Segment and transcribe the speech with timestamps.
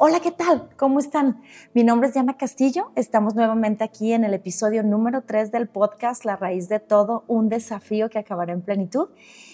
[0.00, 0.68] Hola, ¿qué tal?
[0.76, 1.42] ¿Cómo están?
[1.74, 2.92] Mi nombre es Diana Castillo.
[2.94, 7.48] Estamos nuevamente aquí en el episodio número 3 del podcast La raíz de todo, un
[7.48, 9.08] desafío que acabará en plenitud.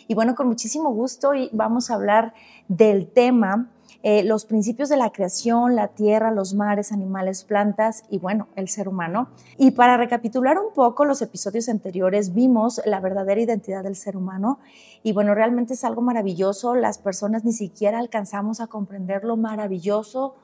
[0.07, 2.35] Y bueno, con muchísimo gusto y vamos a hablar
[2.69, 3.71] del tema
[4.03, 8.69] eh, los principios de la creación, la tierra, los mares, animales, plantas y bueno, el
[8.69, 9.29] ser humano.
[9.57, 14.59] Y para recapitular un poco los episodios anteriores, vimos la verdadera identidad del ser humano
[15.03, 16.75] y bueno, realmente es algo maravilloso.
[16.75, 20.35] Las personas ni siquiera alcanzamos a comprender lo maravilloso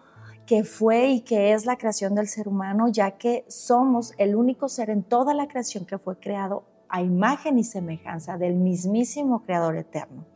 [0.47, 4.69] que fue y que es la creación del ser humano, ya que somos el único
[4.69, 9.77] ser en toda la creación que fue creado a imagen y semejanza del mismísimo Creador
[9.77, 10.27] eterno.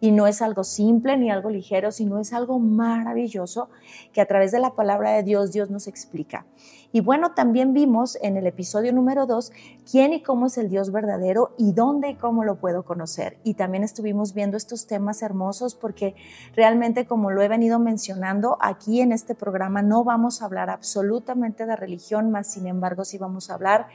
[0.00, 3.68] Y no es algo simple ni algo ligero, sino es algo maravilloso
[4.12, 6.46] que a través de la palabra de Dios Dios nos explica.
[6.94, 9.50] Y bueno, también vimos en el episodio número 2
[9.90, 13.38] quién y cómo es el Dios verdadero y dónde y cómo lo puedo conocer.
[13.42, 16.14] Y también estuvimos viendo estos temas hermosos porque
[16.54, 21.66] realmente como lo he venido mencionando, aquí en este programa no vamos a hablar absolutamente
[21.66, 23.88] de religión, más sin embargo sí vamos a hablar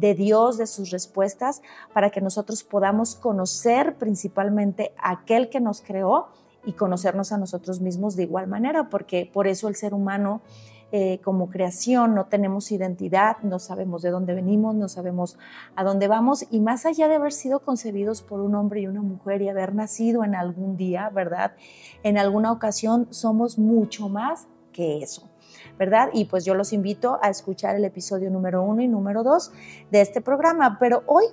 [0.00, 1.62] de Dios, de sus respuestas,
[1.92, 6.28] para que nosotros podamos conocer principalmente a aquel que nos creó
[6.64, 10.42] y conocernos a nosotros mismos de igual manera, porque por eso el ser humano
[10.92, 15.38] eh, como creación no tenemos identidad, no sabemos de dónde venimos, no sabemos
[15.76, 19.00] a dónde vamos y más allá de haber sido concebidos por un hombre y una
[19.00, 21.52] mujer y haber nacido en algún día, ¿verdad?
[22.02, 25.29] En alguna ocasión somos mucho más que eso.
[25.80, 26.10] ¿Verdad?
[26.12, 29.50] Y pues yo los invito a escuchar el episodio número uno y número dos
[29.90, 30.76] de este programa.
[30.78, 31.24] Pero hoy,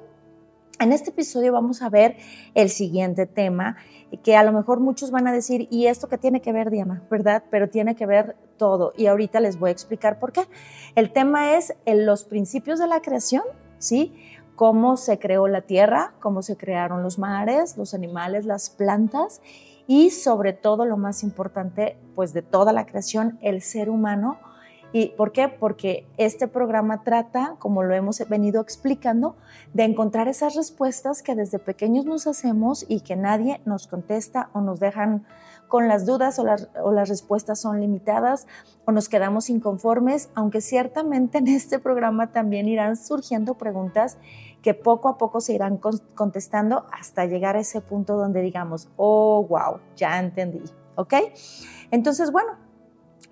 [0.80, 2.16] en este episodio, vamos a ver
[2.56, 3.76] el siguiente tema
[4.24, 7.04] que a lo mejor muchos van a decir, ¿y esto qué tiene que ver, Diana?
[7.12, 7.44] ¿Verdad?
[7.52, 8.94] Pero tiene que ver todo.
[8.96, 10.44] Y ahorita les voy a explicar por qué.
[10.96, 13.44] El tema es los principios de la creación,
[13.80, 14.16] ¿sí?
[14.56, 19.42] Cómo se creó la tierra, cómo se crearon los mares, los animales, las plantas
[19.88, 24.38] y sobre todo lo más importante pues de toda la creación, el ser humano.
[24.94, 25.50] ¿Y por qué?
[25.50, 29.36] Porque este programa trata, como lo hemos venido explicando,
[29.74, 34.62] de encontrar esas respuestas que desde pequeños nos hacemos y que nadie nos contesta o
[34.62, 35.26] nos dejan
[35.68, 38.48] con las dudas o las, o las respuestas son limitadas
[38.86, 44.18] o nos quedamos inconformes, aunque ciertamente en este programa también irán surgiendo preguntas
[44.68, 45.80] que poco a poco se irán
[46.14, 50.62] contestando hasta llegar a ese punto donde digamos, oh, wow, ya entendí,
[50.98, 51.14] ¿ok?
[51.90, 52.50] Entonces, bueno,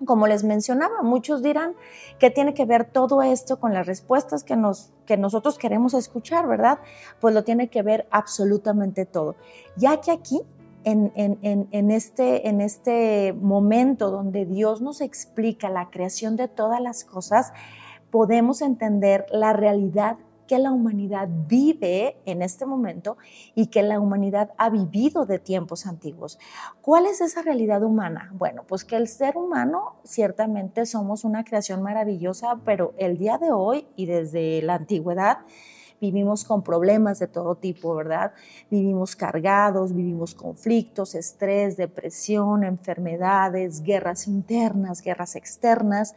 [0.06, 1.74] como les mencionaba, muchos dirán
[2.18, 6.48] que tiene que ver todo esto con las respuestas que, nos, que nosotros queremos escuchar,
[6.48, 6.78] ¿verdad?
[7.20, 9.36] Pues lo tiene que ver absolutamente todo,
[9.76, 10.40] ya que aquí
[10.84, 16.80] en, en, en, este, en este momento donde Dios nos explica la creación de todas
[16.80, 17.52] las cosas,
[18.10, 23.16] podemos entender la realidad que la humanidad vive en este momento
[23.54, 26.38] y que la humanidad ha vivido de tiempos antiguos.
[26.80, 28.30] ¿Cuál es esa realidad humana?
[28.34, 33.50] Bueno, pues que el ser humano ciertamente somos una creación maravillosa, pero el día de
[33.50, 35.38] hoy y desde la antigüedad,
[36.00, 38.32] vivimos con problemas de todo tipo, ¿verdad?
[38.70, 46.14] Vivimos cargados, vivimos conflictos, estrés, depresión, enfermedades, guerras internas, guerras externas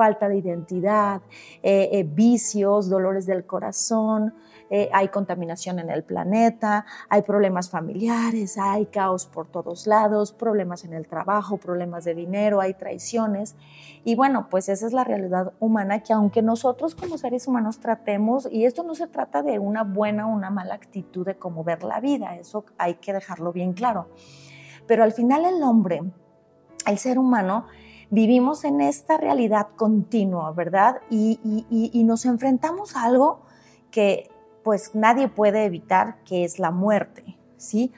[0.00, 1.20] falta de identidad,
[1.62, 4.32] eh, eh, vicios, dolores del corazón,
[4.70, 10.86] eh, hay contaminación en el planeta, hay problemas familiares, hay caos por todos lados, problemas
[10.86, 13.56] en el trabajo, problemas de dinero, hay traiciones.
[14.02, 18.48] Y bueno, pues esa es la realidad humana que aunque nosotros como seres humanos tratemos,
[18.50, 21.82] y esto no se trata de una buena o una mala actitud de cómo ver
[21.82, 24.08] la vida, eso hay que dejarlo bien claro.
[24.86, 26.00] Pero al final el hombre,
[26.86, 27.66] el ser humano,
[28.10, 31.00] vivimos en esta realidad continua, ¿verdad?
[31.10, 31.38] Y,
[32.04, 33.40] nos enfrentamos a algo
[33.90, 34.30] que
[34.64, 37.92] pues nadie puede evitar, que es la muerte, ¿sí?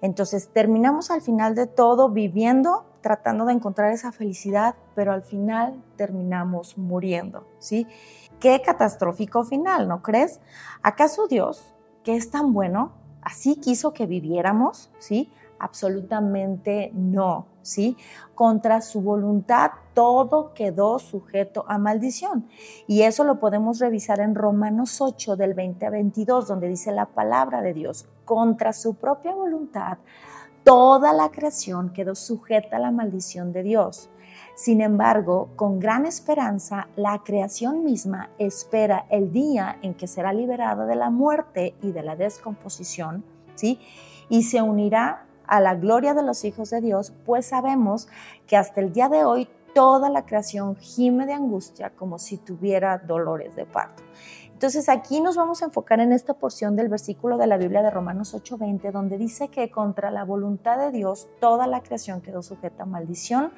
[0.00, 5.80] Entonces terminamos al final de todo viviendo, tratando de encontrar esa felicidad, pero al final
[5.96, 7.86] terminamos muriendo, ¿sí?
[8.40, 10.40] Qué catastrófico final, ¿no crees?
[10.82, 12.92] ¿Acaso Dios, que es tan bueno,
[13.22, 15.30] así quiso que viviéramos, ¿sí?
[15.58, 17.96] Absolutamente no, ¿sí?
[18.34, 22.48] Contra su voluntad todo quedó sujeto a maldición.
[22.86, 27.06] Y eso lo podemos revisar en Romanos 8 del 20 a 22, donde dice la
[27.06, 29.98] palabra de Dios, contra su propia voluntad
[30.68, 34.10] toda la creación quedó sujeta a la maldición de Dios.
[34.54, 40.84] Sin embargo, con gran esperanza, la creación misma espera el día en que será liberada
[40.84, 43.24] de la muerte y de la descomposición,
[43.54, 43.80] ¿sí?
[44.28, 48.08] Y se unirá a la gloria de los hijos de Dios, pues sabemos
[48.46, 52.98] que hasta el día de hoy toda la creación gime de angustia como si tuviera
[52.98, 54.02] dolores de parto.
[54.52, 57.90] Entonces aquí nos vamos a enfocar en esta porción del versículo de la Biblia de
[57.90, 62.82] Romanos 8:20, donde dice que contra la voluntad de Dios toda la creación quedó sujeta
[62.82, 63.52] a maldición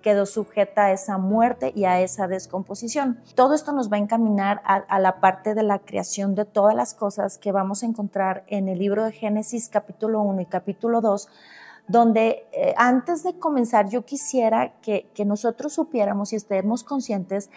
[0.00, 3.20] quedó sujeta a esa muerte y a esa descomposición.
[3.34, 6.94] Todo esto nos va a encaminar a, la parte de la creación de todas las
[6.94, 11.28] cosas que vamos a encontrar en el libro de Génesis capítulo 1 y capítulo 2,
[11.88, 17.50] donde eh, antes de comenzar yo quisiera que, que nosotros supiéramos y estemos conscientes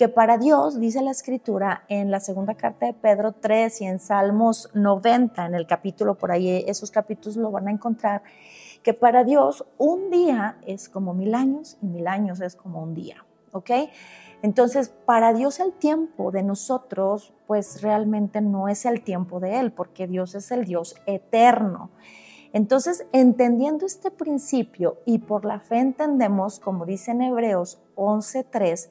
[0.00, 3.98] que para Dios, dice la escritura en la segunda carta de Pedro 3 y en
[3.98, 8.22] Salmos 90, en el capítulo por ahí, esos capítulos lo van a encontrar,
[8.82, 12.94] que para Dios un día es como mil años y mil años es como un
[12.94, 13.70] día, ¿ok?
[14.42, 19.72] Entonces, para Dios el tiempo de nosotros, pues realmente no es el tiempo de Él,
[19.72, 21.90] porque Dios es el Dios eterno.
[22.52, 28.88] Entonces, entendiendo este principio y por la fe entendemos, como dice en Hebreos 11.3,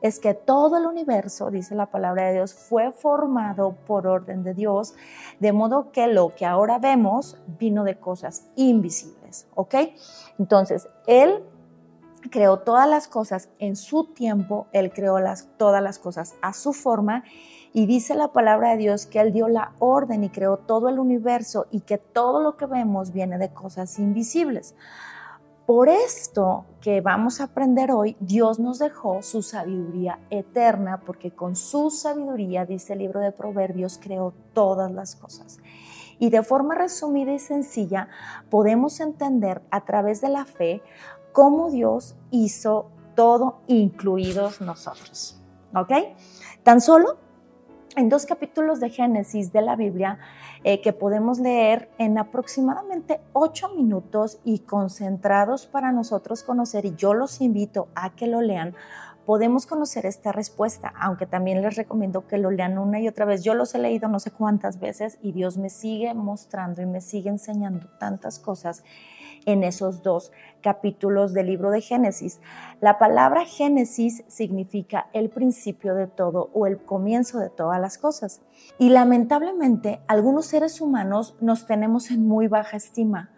[0.00, 4.54] es que todo el universo, dice la palabra de Dios, fue formado por orden de
[4.54, 4.94] Dios,
[5.40, 9.19] de modo que lo que ahora vemos vino de cosas invisibles,
[9.54, 9.74] ¿ok?
[10.38, 11.44] Entonces, Él
[12.30, 16.72] creó todas las cosas en su tiempo, Él creó las, todas las cosas a su
[16.72, 17.24] forma
[17.72, 20.98] y dice la palabra de Dios que Él dio la orden y creó todo el
[20.98, 24.74] universo y que todo lo que vemos viene de cosas invisibles.
[25.66, 31.54] Por esto que vamos a aprender hoy, Dios nos dejó su sabiduría eterna, porque con
[31.54, 35.58] su sabiduría, dice el libro de Proverbios, creó todas las cosas.
[36.20, 38.08] Y de forma resumida y sencilla,
[38.48, 40.82] podemos entender a través de la fe
[41.32, 45.40] cómo Dios hizo todo, incluidos nosotros.
[45.74, 45.92] ¿Ok?
[46.62, 47.16] Tan solo
[47.96, 50.18] en dos capítulos de Génesis de la Biblia
[50.62, 57.14] eh, que podemos leer en aproximadamente ocho minutos y concentrados para nosotros conocer, y yo
[57.14, 58.74] los invito a que lo lean,
[59.26, 63.42] podemos conocer esta respuesta, aunque también les recomiendo que lo lean una y otra vez.
[63.44, 67.00] Yo los he leído no sé cuántas veces y Dios me sigue mostrando y me
[67.00, 68.82] sigue enseñando tantas cosas
[69.46, 72.40] en esos dos capítulos del libro de Génesis.
[72.80, 78.42] La palabra Génesis significa el principio de todo o el comienzo de todas las cosas.
[78.78, 83.30] Y lamentablemente algunos seres humanos nos tenemos en muy baja estima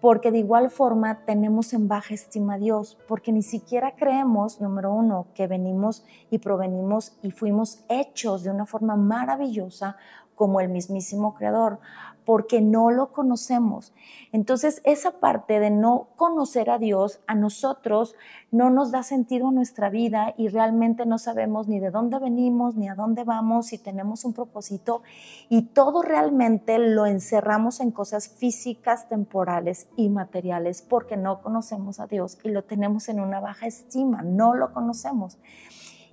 [0.00, 4.92] porque de igual forma tenemos en baja estima a Dios, porque ni siquiera creemos, número
[4.92, 9.96] uno, que venimos y provenimos y fuimos hechos de una forma maravillosa
[10.34, 11.80] como el mismísimo Creador
[12.28, 13.94] porque no lo conocemos.
[14.32, 18.16] Entonces, esa parte de no conocer a Dios a nosotros
[18.50, 22.76] no nos da sentido a nuestra vida y realmente no sabemos ni de dónde venimos,
[22.76, 25.00] ni a dónde vamos, si tenemos un propósito
[25.48, 32.08] y todo realmente lo encerramos en cosas físicas, temporales y materiales porque no conocemos a
[32.08, 35.38] Dios y lo tenemos en una baja estima, no lo conocemos.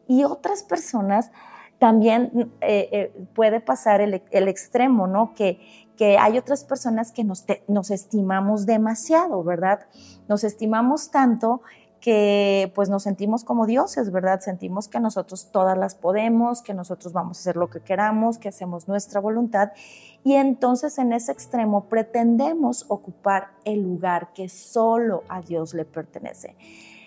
[0.07, 1.29] Y otras personas
[1.79, 5.33] también eh, eh, puede pasar el, el, extremo, ¿no?
[5.33, 5.59] Que,
[5.95, 9.87] que hay otras personas que nos, estimamos demasiado, ¿verdad?
[10.27, 11.61] Nos estimamos tanto
[11.99, 14.39] que pues nos sentimos como dioses, ¿verdad?
[14.39, 18.49] Sentimos que nosotros todas las podemos, que nosotros vamos a hacer lo que queramos, que
[18.49, 19.71] hacemos nuestra voluntad
[20.23, 26.55] y entonces en ese extremo pretendemos ocupar el lugar que solo a Dios le pertenece.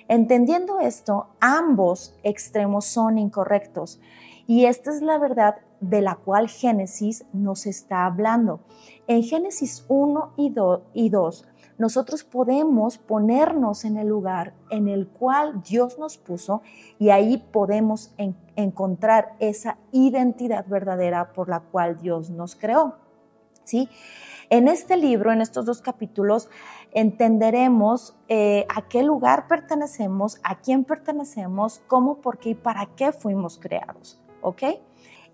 [0.08, 4.00] Entendiendo esto, ambos extremos son incorrectos
[4.48, 8.60] y esta es la verdad de la cual Génesis nos está hablando.
[9.06, 10.32] En Génesis 1
[10.94, 11.44] y 2,
[11.78, 16.60] nosotros podemos ponernos en el lugar en el cual Dios nos puso
[16.98, 18.12] y ahí podemos
[18.56, 22.96] encontrar esa identidad verdadera por la cual Dios nos creó.
[23.62, 23.88] ¿Sí?
[24.50, 26.48] En este libro, en estos dos capítulos,
[26.92, 33.12] entenderemos eh, a qué lugar pertenecemos, a quién pertenecemos, cómo, por qué y para qué
[33.12, 34.20] fuimos creados.
[34.40, 34.62] ¿Ok?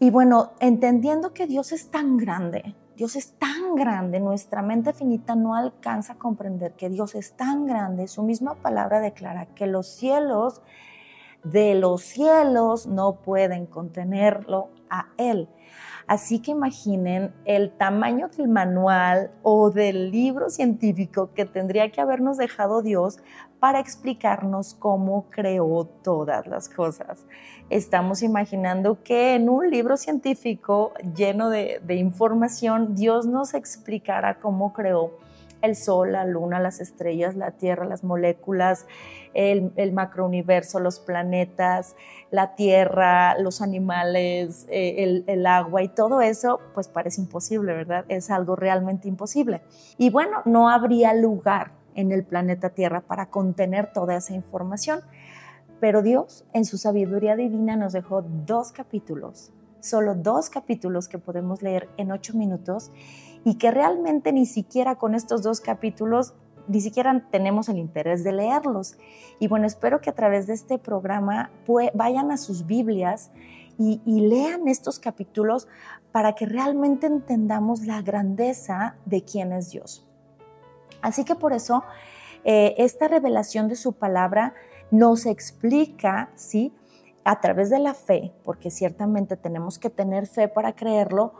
[0.00, 5.34] Y bueno, entendiendo que Dios es tan grande, Dios es tan grande, nuestra mente finita
[5.34, 9.86] no alcanza a comprender que Dios es tan grande, su misma palabra declara que los
[9.86, 10.62] cielos
[11.44, 15.48] de los cielos no pueden contenerlo a Él.
[16.06, 22.36] Así que imaginen el tamaño del manual o del libro científico que tendría que habernos
[22.36, 23.18] dejado Dios
[23.64, 27.24] para explicarnos cómo creó todas las cosas.
[27.70, 35.12] Estamos imaginando que en un libro científico lleno de, información, Dios nos explicara cómo creó
[35.62, 38.84] el Sol, la Luna, las estrellas, la Tierra, las moléculas,
[39.32, 41.96] el, macrouniverso, los planetas,
[42.30, 48.04] la Tierra, los animales, eh, el, agua y todo eso, pues parece imposible, ¿verdad?
[48.08, 49.62] Es algo realmente imposible.
[49.96, 55.00] Y bueno, no habría lugar en el planeta Tierra para contener toda esa información.
[55.80, 59.52] Pero Dios, en su sabiduría divina, nos dejó dos capítulos
[59.84, 62.90] solo dos capítulos que podemos leer en ocho minutos
[63.44, 66.34] y que realmente ni siquiera con estos dos capítulos
[66.66, 68.96] ni siquiera tenemos el interés de leerlos.
[69.38, 71.50] Y bueno, espero que a través de este programa
[71.92, 73.30] vayan a sus Biblias
[73.76, 75.68] y, lean estos capítulos
[76.12, 80.06] para que realmente entendamos la grandeza de quién es Dios.
[81.04, 81.84] Así que por eso
[82.44, 84.54] eh, esta revelación de su palabra
[84.90, 86.72] nos explica, ¿sí?
[87.24, 91.34] A través de la fe, porque ciertamente tenemos que tener fe para creerlo,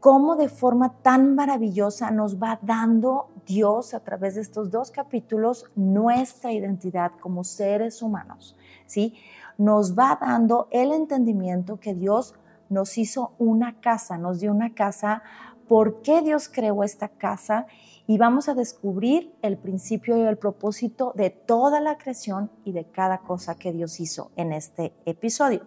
[0.00, 5.66] cómo de forma tan maravillosa nos va dando Dios a través de estos dos capítulos
[5.76, 9.14] nuestra identidad como seres humanos, ¿sí?
[9.58, 12.34] Nos va dando el entendimiento que Dios
[12.70, 15.22] nos hizo una casa, nos dio una casa,
[15.68, 17.66] por qué Dios creó esta casa
[18.06, 22.84] y vamos a descubrir el principio y el propósito de toda la creación y de
[22.84, 25.62] cada cosa que Dios hizo en este episodio.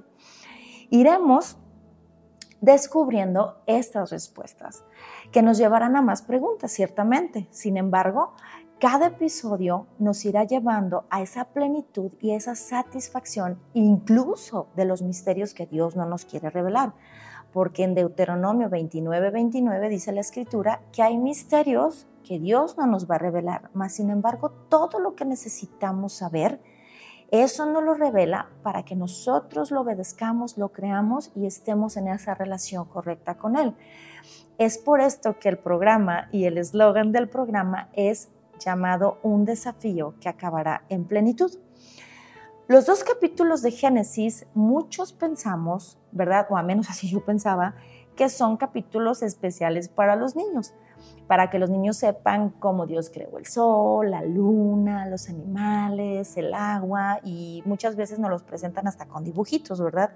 [0.90, 1.58] Iremos
[2.62, 4.84] descubriendo estas respuestas,
[5.32, 7.48] que nos llevarán a más preguntas, ciertamente.
[7.52, 8.34] Sin embargo,
[8.80, 15.54] cada episodio nos irá llevando a esa plenitud y esa satisfacción, incluso de los misterios
[15.54, 16.94] que Dios no nos quiere revelar.
[17.54, 23.10] Porque en Deuteronomio 29, 29 dice la escritura que hay misterios que Dios no nos
[23.10, 26.60] va a revelar, mas sin embargo todo lo que necesitamos saber,
[27.32, 32.34] eso nos lo revela para que nosotros lo obedezcamos, lo creamos y estemos en esa
[32.34, 33.76] relación correcta con Él.
[34.58, 38.30] Es por esto que el programa y el eslogan del programa es
[38.60, 41.52] llamado Un desafío que acabará en plenitud.
[42.68, 46.48] Los dos capítulos de Génesis, muchos pensamos, ¿verdad?
[46.50, 47.76] O a menos así yo pensaba,
[48.16, 50.74] que son capítulos especiales para los niños
[51.28, 56.54] para que los niños sepan cómo Dios creó el sol, la luna, los animales, el
[56.54, 60.12] agua y muchas veces nos los presentan hasta con dibujitos, ¿verdad?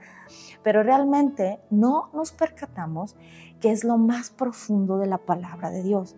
[0.64, 3.16] Pero realmente no nos percatamos
[3.60, 6.16] que es lo más profundo de la palabra de Dios,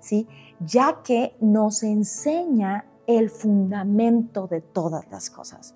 [0.00, 0.26] ¿sí?
[0.60, 5.74] Ya que nos enseña el fundamento de todas las cosas.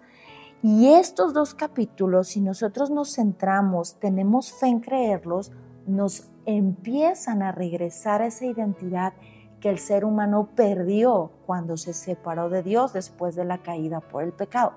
[0.62, 5.52] Y estos dos capítulos, si nosotros nos centramos, tenemos fe en creerlos,
[5.86, 9.12] nos empiezan a regresar a esa identidad
[9.60, 14.22] que el ser humano perdió cuando se separó de Dios después de la caída por
[14.22, 14.74] el pecado.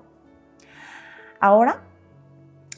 [1.40, 1.82] Ahora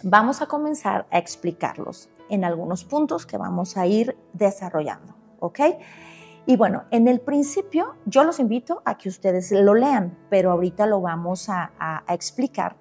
[0.02, 5.60] vamos a comenzar a explicarlos en algunos puntos que vamos a ir desarrollando, ¿ok?
[6.46, 10.86] Y bueno, en el principio yo los invito a que ustedes lo lean, pero ahorita
[10.86, 12.76] lo vamos a, a explicar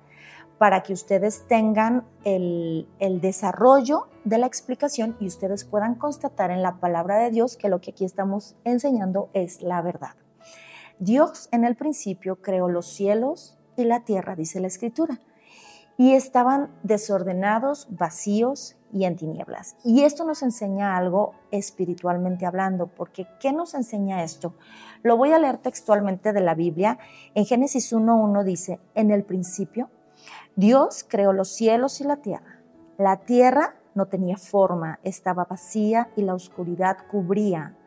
[0.60, 2.86] para que ustedes tengan el,
[3.22, 7.80] desarrollo de la explicación y ustedes puedan constatar en la palabra de Dios que lo
[7.80, 10.16] que aquí estamos enseñando es la verdad.
[11.00, 15.22] Dios en el principio creó los cielos y la tierra, dice la escritura,
[15.98, 19.78] y estaban desordenados, vacíos y en tinieblas.
[19.86, 24.56] Y esto nos enseña algo espiritualmente hablando, porque ¿qué nos enseña esto?
[25.04, 27.00] Lo voy a leer textualmente de la Biblia.
[27.34, 29.90] En Génesis 1.1 dice, en el principio
[30.60, 32.60] Dios creó los cielos y la tierra.
[32.98, 37.78] La tierra no tenía forma, estaba vacía y la oscuridad cubría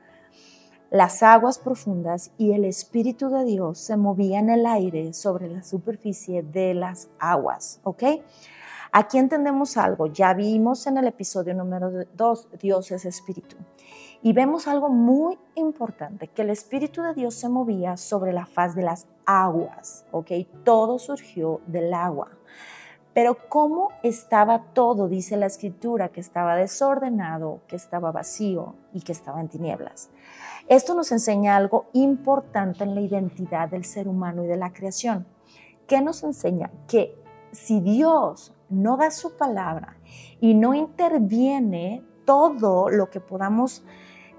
[0.88, 5.62] las aguas profundas y el Espíritu de Dios se movía en el aire sobre la
[5.62, 7.79] superficie de las aguas.
[7.83, 8.05] ¿Ok?
[8.91, 10.07] Aquí entendemos algo.
[10.07, 13.57] Ya vimos en el episodio número 2, Dios es Espíritu.
[14.23, 18.75] Y vemos algo muy importante, que el Espíritu de Dios se movía sobre la faz
[18.75, 20.07] de las aguas.
[20.11, 20.31] ¿Ok?
[20.64, 22.31] Todo surgió del agua.
[23.14, 29.12] Pero cómo estaba todo, dice la escritura, que estaba desordenado, que estaba vacío y que
[29.12, 30.11] estaba en tinieblas.
[30.69, 35.26] Esto nos enseña algo importante en la identidad del ser humano y de la creación.
[35.87, 36.71] ¿Qué nos enseña?
[36.88, 37.14] Que
[37.50, 39.99] si Dios no da su palabra
[40.40, 43.85] y no interviene todo lo que podamos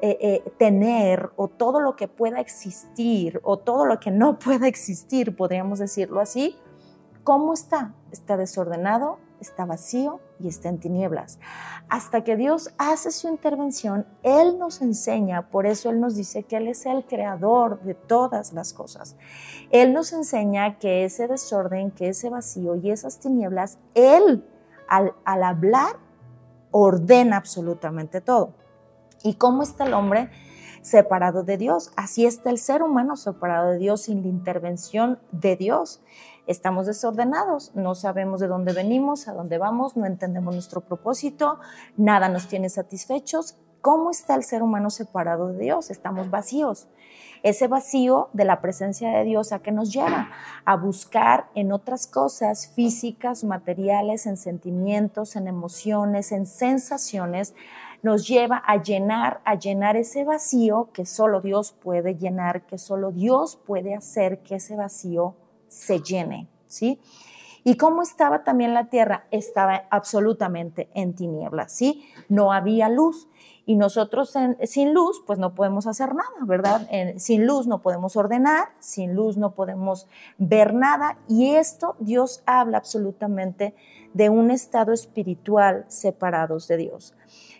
[0.02, 4.68] eh, eh, tener o todo lo que pueda existir o todo lo que no pueda
[4.68, 6.58] existir, podríamos decirlo así,
[7.24, 7.94] ¿Cómo está?
[8.12, 11.40] Está desordenado, está vacío y está en tinieblas.
[11.88, 16.58] Hasta que Dios hace su intervención, Él nos enseña, por eso Él nos dice que
[16.58, 19.16] Él es el creador de todas las cosas.
[19.70, 24.46] Él nos enseña que ese desorden, que ese vacío y esas tinieblas, Él
[24.90, 25.96] al, hablar
[26.72, 28.54] ordena absolutamente todo.
[29.24, 30.30] ¿Y cómo está el hombre?
[30.82, 31.94] separado de Dios.
[31.96, 36.02] Así está el ser humano separado de Dios sin la intervención de Dios
[36.48, 41.60] estamos desordenados, no sabemos de dónde venimos, a dónde vamos, no entendemos nuestro propósito,
[41.98, 43.56] nada nos tiene satisfechos.
[43.82, 45.92] ¿Cómo está el ser humano separado de Dios?
[45.92, 46.88] Estamos vacíos.
[47.44, 50.30] Ese vacío de la presencia de Dios a que nos lleva
[50.64, 57.54] a buscar en otras cosas físicas, materiales, en sentimientos, en emociones, en sensaciones,
[58.02, 63.12] nos lleva a llenar, a llenar ese vacío que solo Dios puede llenar, que solo
[63.12, 65.36] Dios puede hacer que ese vacío
[65.74, 67.00] se llene, ¿sí?
[67.66, 69.26] ¿Y cómo estaba también la tierra?
[69.32, 72.04] Estaba absolutamente en tinieblas, ¿sí?
[72.28, 73.30] No había luz.
[73.66, 74.34] Y nosotros
[74.66, 76.86] sin luz, pues no podemos hacer nada, ¿verdad?
[77.16, 81.18] sin luz no podemos ordenar, sin luz no podemos ver nada.
[81.30, 83.74] Y esto Dios habla absolutamente
[84.14, 87.16] de un estado espiritual separados de Dios.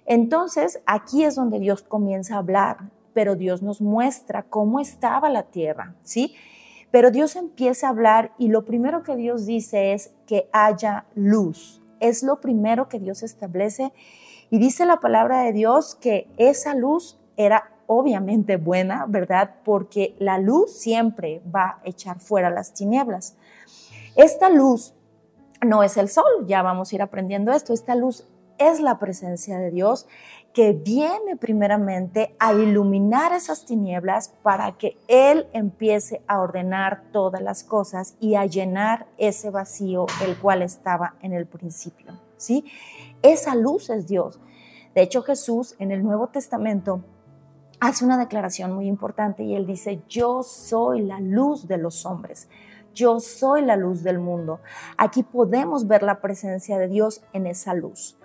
[0.06, 5.44] Entonces, aquí es donde Dios comienza a hablar, pero Dios nos muestra cómo estaba la
[5.44, 6.36] tierra, ¿sí?
[6.94, 11.82] Pero Dios empieza a hablar y lo primero que Dios dice es que haya luz.
[12.00, 13.92] Es lo primero que Dios establece
[14.52, 19.56] y dice la palabra de Dios que esa luz era obviamente buena, ¿verdad?
[19.66, 23.38] Porque la luz siempre va a echar fuera las tinieblas.
[24.16, 24.94] Esta luz
[25.66, 28.28] no es el sol, ya vamos a ir aprendiendo esto, esta luz
[28.60, 30.06] es la presencia de Dios
[30.54, 37.64] que viene primeramente a iluminar esas tinieblas para que Él empiece a ordenar todas las
[37.64, 42.14] cosas y a llenar ese vacío el cual estaba en el principio.
[42.38, 42.66] ¿sí?
[43.24, 44.40] Esa luz es Dios.
[44.94, 47.04] De hecho, Jesús en el Nuevo Testamento
[47.80, 52.48] hace una declaración muy importante y Él dice, yo soy la luz de los hombres.
[52.94, 54.60] Yo soy la luz del mundo.
[54.98, 58.18] Aquí podemos ver la presencia de Dios en esa luz.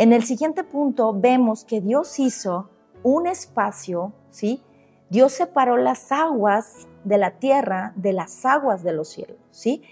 [0.00, 2.70] En el siguiente punto vemos que Dios hizo
[3.02, 4.62] un espacio, ¿sí?
[5.10, 9.82] Dios separó las aguas de la tierra de las aguas de los cielos, ¿sí?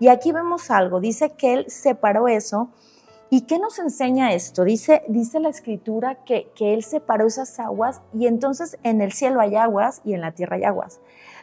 [0.00, 2.70] Y aquí vemos algo, dice que Él separó eso.
[3.30, 4.64] ¿Y qué nos enseña esto?
[4.64, 9.40] Dice, dice la escritura que, que Él separó esas aguas y entonces en el cielo
[9.40, 10.98] hay aguas y en la tierra hay aguas.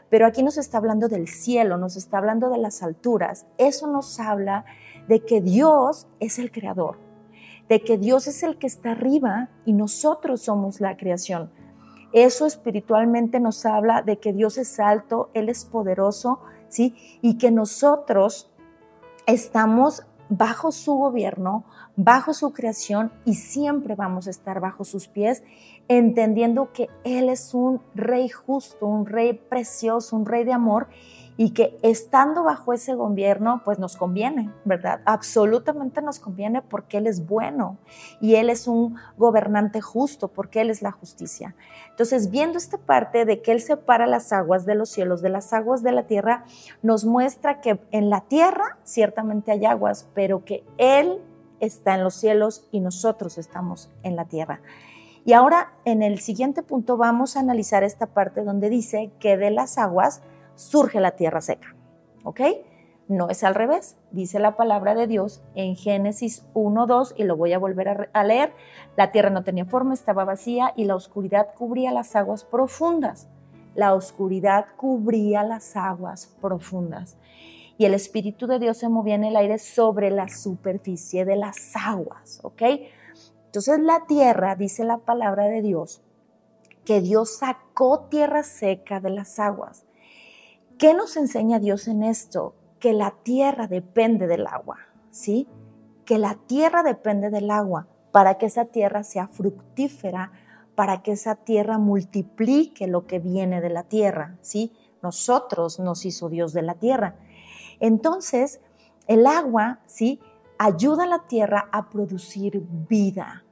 [0.10, 3.46] Pero aquí nos está hablando del cielo, nos está hablando de las alturas.
[3.58, 4.66] Eso nos habla
[5.08, 6.98] de que Dios es el creador,
[7.70, 11.52] de que Dios es el que está arriba y nosotros somos la creación.
[12.12, 16.96] Eso espiritualmente nos habla de que Dios es alto, Él es poderoso, ¿sí?
[17.22, 18.52] Y que nosotros
[19.28, 25.44] estamos bajo su gobierno, bajo su creación y siempre vamos a estar bajo sus pies,
[25.88, 30.88] entendiendo que Él es un rey justo, un rey precioso, un rey de amor
[31.42, 35.00] y que estando bajo ese gobierno, pues nos conviene, ¿verdad?
[35.06, 37.78] Absolutamente nos conviene porque Él es bueno
[38.20, 41.56] y Él es un gobernante justo porque Él es la justicia.
[41.92, 45.54] Entonces, viendo esta parte de que Él separa las aguas de los cielos de las
[45.54, 46.44] aguas de la tierra,
[46.82, 51.22] nos muestra que en la tierra ciertamente hay aguas, pero que Él
[51.62, 54.60] está en los cielos y nosotros estamos en la tierra.
[55.24, 59.52] Y ahora en el siguiente punto vamos a analizar esta parte donde dice que de
[59.52, 60.22] las aguas,
[60.60, 61.76] surge la tierra seca.
[62.24, 62.42] ¿Ok?
[63.08, 67.54] No es al revés, dice la palabra de Dios en Génesis 1.2 y lo voy
[67.54, 68.54] a volver a, leer.
[68.96, 73.28] La tierra no tenía forma, estaba vacía y la oscuridad cubría las aguas profundas.
[73.74, 77.18] La oscuridad cubría las aguas profundas.
[77.80, 81.76] Y el Espíritu de Dios se movía en el aire sobre la superficie de las
[81.76, 82.62] aguas, ¿ok?
[83.46, 86.04] Entonces la tierra, dice la palabra de Dios,
[86.86, 89.86] que Dios sacó tierra seca de las aguas
[90.80, 92.56] ¿Qué nos enseña Dios en esto?
[92.80, 94.78] Que la tierra depende del agua,
[95.12, 95.46] ¿sí?
[96.06, 100.32] Que la tierra depende del agua para que esa tierra sea fructífera,
[100.76, 104.72] para que esa tierra multiplique lo que viene de la tierra, ¿sí?
[105.04, 107.18] Nosotros nos hizo Dios de la tierra.
[107.82, 108.62] Entonces,
[109.08, 110.22] el agua, ¿sí?
[110.58, 113.44] Ayuda a la tierra a producir vida,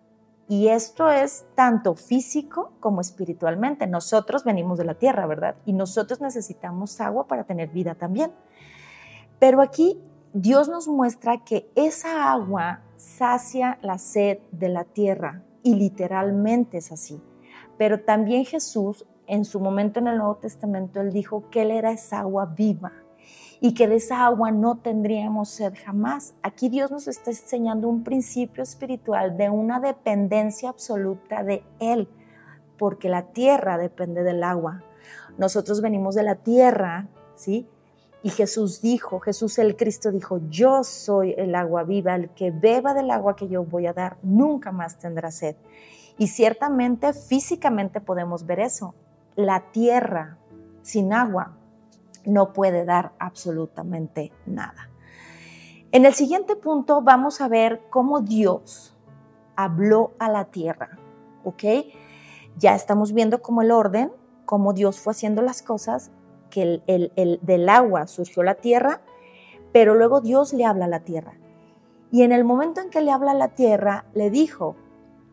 [0.47, 3.86] y esto es tanto físico como espiritualmente.
[3.86, 5.55] Nosotros venimos de la tierra, ¿verdad?
[5.65, 8.31] Y nosotros necesitamos agua para tener vida también.
[9.39, 9.99] Pero aquí
[10.33, 16.91] Dios nos muestra que esa agua sacia la sed de la tierra y literalmente es
[16.91, 17.21] así.
[17.77, 21.91] Pero también Jesús en su momento en el Nuevo Testamento, él dijo que él era
[21.91, 22.93] esa agua viva
[23.59, 26.35] y que de esa agua no tendríamos sed jamás.
[26.43, 32.07] Aquí Dios nos está enseñando un principio espiritual de una dependencia absoluta de Él,
[32.77, 34.83] porque la tierra depende del agua.
[35.37, 37.67] Nosotros venimos de la tierra, ¿sí?
[38.23, 42.93] Y Jesús dijo, Jesús el Cristo dijo, yo soy el agua viva, el que beba
[42.93, 45.55] del agua que yo voy a dar, nunca más tendrá sed.
[46.17, 48.95] Y ciertamente físicamente podemos ver eso.
[49.35, 50.37] La tierra
[50.81, 51.55] sin agua
[52.27, 54.89] no puede dar absolutamente nada.
[55.91, 58.95] En el siguiente punto vamos a ver cómo Dios
[59.55, 60.99] habló a la tierra,
[61.43, 61.63] ¿ok?
[62.57, 64.11] Ya estamos viendo cómo el orden,
[64.45, 66.11] cómo Dios fue haciendo las cosas,
[66.49, 69.01] que el, del agua surgió la tierra,
[69.71, 71.33] pero luego Dios le habla a la tierra.
[72.11, 74.75] Y en el momento en que le habla a la tierra, le dijo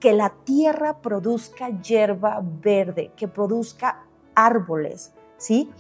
[0.00, 4.04] que la tierra produzca hierba verde, que produzca
[4.35, 5.70] árboles, ¿sí?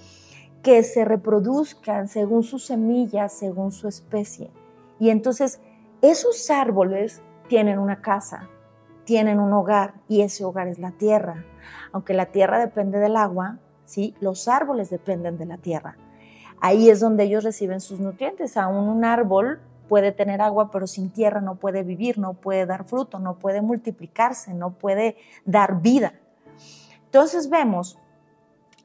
[0.64, 4.50] Que se reproduzcan según sus semillas, según su especie.
[4.98, 5.60] Y entonces
[6.02, 8.48] esos árboles tienen una casa,
[9.04, 11.44] tienen un hogar y ese hogar es la tierra.
[11.92, 14.14] Aunque la tierra depende del agua, ¿sí?
[14.20, 15.96] los árboles dependen de la tierra.
[16.60, 18.56] Ahí es donde ellos reciben sus nutrientes.
[18.56, 22.84] Aún un árbol puede tener agua, pero sin tierra no puede vivir, no puede dar
[22.84, 26.14] fruto, no puede multiplicarse, no puede dar vida.
[27.04, 27.98] Entonces vemos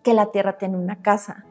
[0.03, 1.45] que la tierra tiene una casa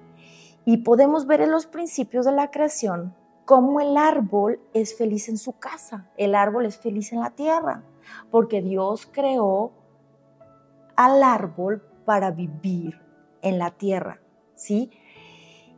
[0.68, 3.14] y podemos ver en los principios de la creación
[3.46, 7.84] cómo el árbol es feliz en su casa, el árbol es feliz en la tierra,
[8.30, 9.72] porque Dios creó
[10.94, 13.00] al árbol para vivir
[13.40, 14.20] en la tierra,
[14.56, 14.90] ¿sí?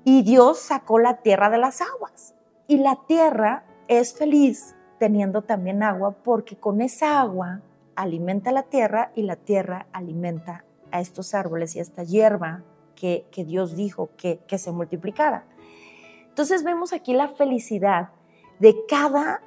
[0.03, 2.35] Y Dios sacó la tierra de las aguas.
[2.67, 7.61] Y la tierra es feliz teniendo también agua porque con esa agua
[7.95, 12.65] alimenta la tierra y la tierra alimenta a estos árboles y a esta hierba
[13.01, 15.47] que, Dios dijo que, que se multiplicara.
[16.29, 18.11] Entonces vemos aquí la felicidad
[18.59, 19.43] de cada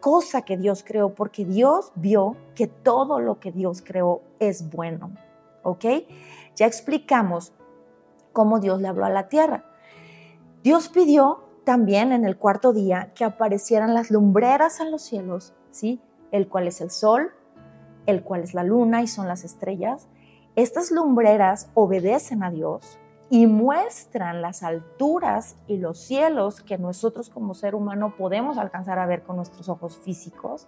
[0.00, 5.12] cosa que Dios creó, porque Dios vio que todo lo que Dios creó es bueno.
[5.62, 5.84] ¿Ok?
[6.56, 7.52] Ya explicamos
[8.32, 9.64] cómo Dios le habló a la tierra.
[10.62, 16.00] Dios pidió también en el cuarto día que aparecieran las lumbreras en los cielos, ¿sí?
[16.32, 17.32] El cual es el sol,
[18.06, 20.08] el cual es la luna y son las estrellas.
[20.56, 27.52] Estas lumbreras obedecen a Dios y muestran las alturas y los cielos que nosotros como
[27.52, 30.66] ser humano podemos alcanzar a ver con nuestros ojos físicos,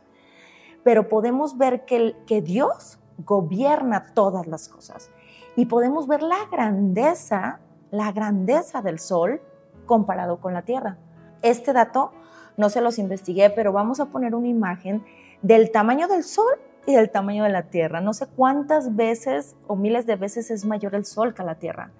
[0.84, 5.10] pero podemos ver que, que Dios gobierna todas las cosas
[5.56, 9.40] y podemos ver la grandeza, la grandeza del sol
[9.86, 10.98] comparado con la Tierra.
[11.40, 12.12] Este dato
[12.58, 15.02] no se los investigué, pero vamos a poner una imagen
[15.40, 18.00] del tamaño del sol y del tamaño de la Tierra.
[18.00, 21.92] No sé cuántas veces o miles de veces es mayor el sol que la Tierra.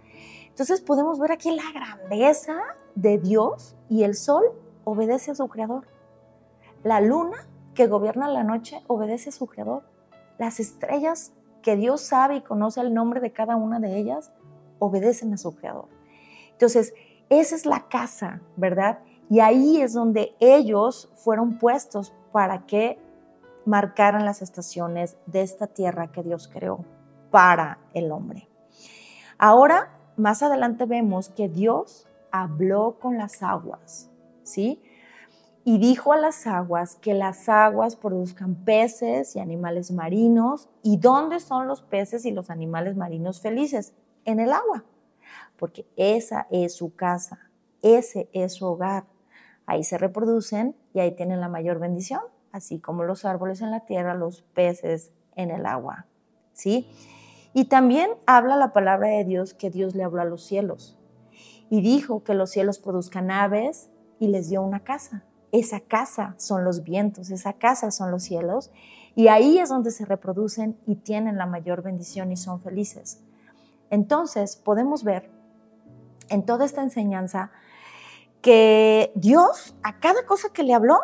[0.48, 2.56] Entonces podemos ver aquí la grandeza
[2.94, 4.44] de Dios y el sol
[4.84, 5.86] obedece a su creador.
[6.84, 9.82] La luna que gobierna la noche obedece a su creador.
[10.38, 14.32] Las estrellas que Dios sabe y conoce el nombre de cada una de ellas
[14.78, 15.88] obedecen a su creador.
[16.52, 16.94] Entonces,
[17.28, 19.00] esa es la casa, ¿verdad?
[19.28, 22.98] Y ahí es donde ellos fueron puestos para que
[23.68, 26.86] marcaran las estaciones de esta tierra que Dios creó
[27.30, 28.48] para el hombre.
[29.36, 34.10] Ahora más adelante vemos que Dios habló con las aguas,
[34.42, 34.82] ¿sí?
[35.64, 40.70] Y dijo a las aguas que las aguas produzcan peces y animales marinos.
[40.82, 43.94] ¿Y dónde son los peces y los animales marinos felices?
[44.24, 44.84] En el agua,
[45.58, 47.50] porque esa es su casa,
[47.82, 49.04] ese es su hogar.
[49.66, 52.22] Ahí se reproducen y ahí tienen la mayor bendición,
[52.52, 56.06] así como los árboles en la tierra, los peces en el agua,
[56.52, 56.88] ¿sí?
[57.54, 60.98] Y también habla la palabra de Dios que Dios le habló a los cielos
[61.70, 65.24] y dijo que los cielos produzcan aves y les dio una casa.
[65.50, 68.70] Esa casa son los vientos, esa casa son los cielos
[69.14, 73.20] y ahí es donde se reproducen y tienen la mayor bendición y son felices.
[73.90, 75.30] Entonces podemos ver
[76.28, 77.50] en toda esta enseñanza
[78.42, 81.00] que Dios a cada cosa que le habló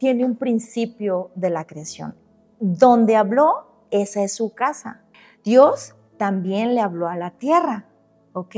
[0.00, 2.14] tiene un principio de la creación.
[2.58, 5.02] Donde habló, esa es su casa.
[5.44, 7.84] Dios también le habló a la tierra,
[8.32, 8.56] ¿ok?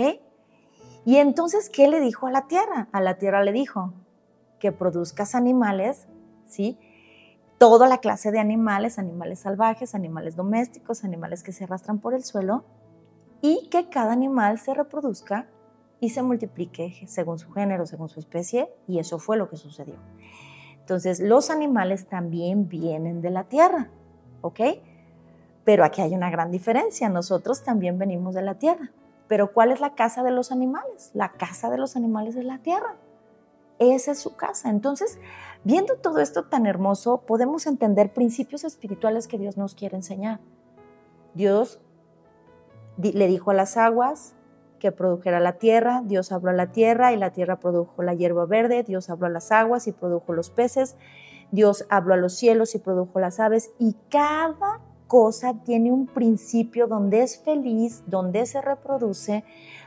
[1.04, 2.88] Y entonces, ¿qué le dijo a la tierra?
[2.92, 3.92] A la tierra le dijo
[4.60, 6.06] que produzcas animales,
[6.46, 6.78] ¿sí?
[7.58, 12.22] Toda la clase de animales, animales salvajes, animales domésticos, animales que se arrastran por el
[12.22, 12.64] suelo,
[13.40, 15.48] y que cada animal se reproduzca
[15.98, 19.96] y se multiplique según su género, según su especie, y eso fue lo que sucedió.
[20.92, 23.88] Entonces, los animales también vienen de la tierra,
[24.42, 24.60] ¿ok?
[25.64, 27.08] Pero aquí hay una gran diferencia.
[27.08, 28.90] Nosotros también venimos de la tierra.
[29.26, 31.10] Pero ¿cuál es la casa de los animales?
[31.14, 32.96] La casa de los animales es la tierra.
[33.78, 34.68] Esa es su casa.
[34.68, 35.18] Entonces,
[35.64, 40.40] viendo todo esto tan hermoso, podemos entender principios espirituales que Dios nos quiere enseñar.
[41.32, 41.80] Dios
[42.98, 44.34] le dijo a las aguas
[44.82, 48.46] que produjera la tierra, Dios habló a la tierra y la tierra produjo la hierba
[48.46, 50.96] verde, Dios habló a las aguas y produjo los peces,
[51.52, 56.88] Dios habló a los cielos y produjo las aves y cada cosa tiene un principio
[56.88, 59.44] donde es feliz, donde se reproduce,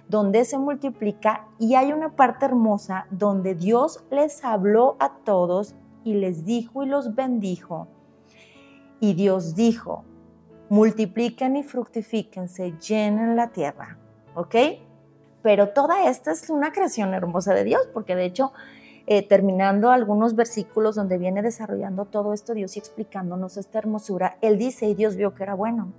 [0.08, 6.14] donde se multiplica y hay una parte hermosa donde Dios les habló a todos y
[6.14, 7.90] les dijo y los bendijo.
[9.02, 10.06] Y Dios dijo,
[10.70, 13.98] multipliquen y fructifíquense, llenen la tierra.
[14.36, 14.56] ¿ok?
[15.46, 18.52] Pero toda esta es una creación hermosa de Dios, porque de hecho,
[19.06, 24.58] eh, terminando algunos versículos donde viene desarrollando todo esto Dios y explicándonos esta hermosura, Él
[24.58, 25.94] dice, y Dios vio que era bueno,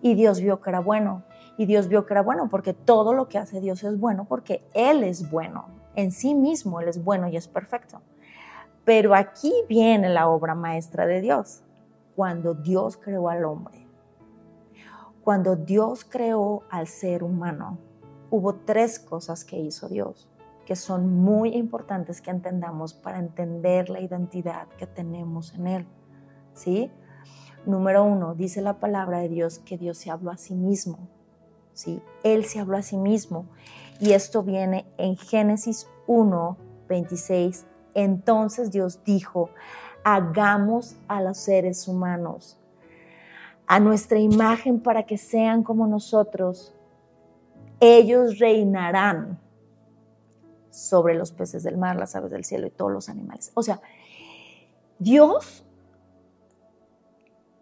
[0.00, 1.22] y Dios vio que era bueno,
[1.58, 4.64] y Dios vio que era bueno, porque todo lo que hace Dios es bueno, porque
[4.72, 8.00] Él es bueno, en sí mismo Él es bueno y es perfecto.
[8.86, 11.62] Pero aquí viene la obra maestra de Dios,
[12.16, 13.86] cuando Dios creó al hombre.
[15.22, 17.91] Cuando Dios creó al ser humano,
[18.32, 20.28] hubo tres cosas que hizo Dios
[20.66, 25.86] que son muy importantes que entendamos para entender la identidad que tenemos en Él.
[26.54, 26.88] ¿Sí?
[27.66, 31.08] Número uno, dice la palabra de Dios que Dios se habló a sí mismo.
[31.72, 32.00] ¿Sí?
[32.22, 33.46] Él se habló a sí mismo.
[33.98, 36.56] Y esto viene en Génesis 1,
[36.88, 39.50] 26 entonces Dios dijo,
[40.04, 42.58] hagamos a los seres humanos
[43.66, 46.74] a nuestra imagen para que sean como nosotros.
[47.84, 49.40] Ellos reinarán
[50.70, 53.50] sobre los peces del mar, las aves del cielo y todos los animales.
[53.54, 53.80] O sea,
[55.00, 55.66] Dios,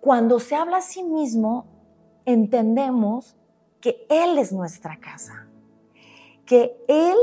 [0.00, 1.64] cuando se habla a sí mismo,
[2.26, 3.35] entendemos
[3.80, 5.46] que Él es nuestra casa,
[6.44, 7.16] que Él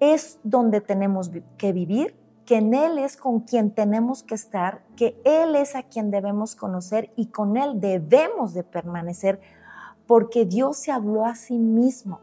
[0.00, 5.20] es donde tenemos que vivir que en Él es con quien tenemos que estar, que
[5.24, 9.40] Él es a quien debemos conocer y con Él debemos de permanecer,
[10.06, 12.20] porque Dios se habló a sí mismo.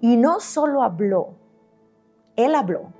[0.00, 1.34] Y no solo habló,
[2.36, 2.92] Él habló.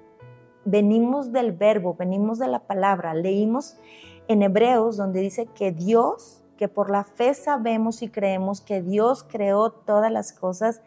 [0.65, 3.15] Venimos del verbo, venimos de la palabra.
[3.15, 3.79] Leímos
[4.27, 9.25] en Hebreos donde dice que Dios, que por la fe sabemos y creemos que Dios
[9.27, 10.83] creó todas las cosas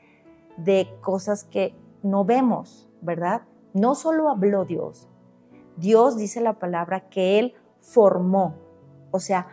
[0.57, 3.43] de cosas que no vemos, ¿verdad?
[3.73, 5.07] No solo habló Dios,
[5.77, 8.55] Dios dice la palabra que Él formó,
[9.11, 9.47] o sea,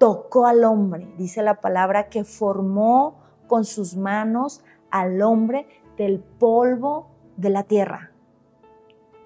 [0.00, 1.12] tocó al hombre.
[1.18, 8.10] Dice la palabra que formó con sus manos al hombre del polvo de la tierra.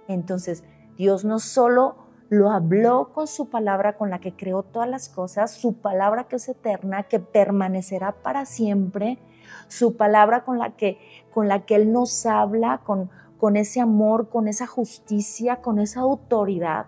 [0.08, 0.64] Entonces,
[0.96, 1.94] Dios no solo
[2.28, 6.36] lo habló con su palabra con la que creó todas las cosas, su palabra que
[6.36, 9.20] es eterna, que permanecerá para siempre,
[9.68, 10.98] su palabra con la que,
[11.32, 16.00] con la que Él nos habla, con, con ese amor, con esa justicia, con esa
[16.00, 16.86] autoridad,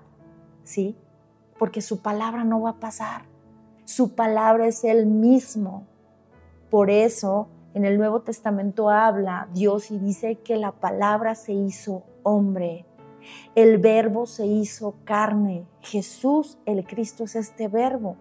[0.65, 0.97] ¿sí?
[1.57, 3.36] Porque su palabra no va a pasar.
[3.87, 5.87] Su palabra es Él mismo.
[6.71, 12.03] Por eso en el Nuevo Testamento habla Dios y dice que la palabra se hizo
[12.25, 12.85] hombre.
[13.55, 15.67] El verbo se hizo carne.
[15.83, 18.17] Jesús, el Cristo, es este verbo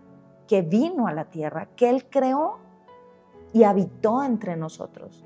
[0.48, 2.60] que vino a la tierra, que Él creó
[3.52, 5.26] y habitó entre nosotros.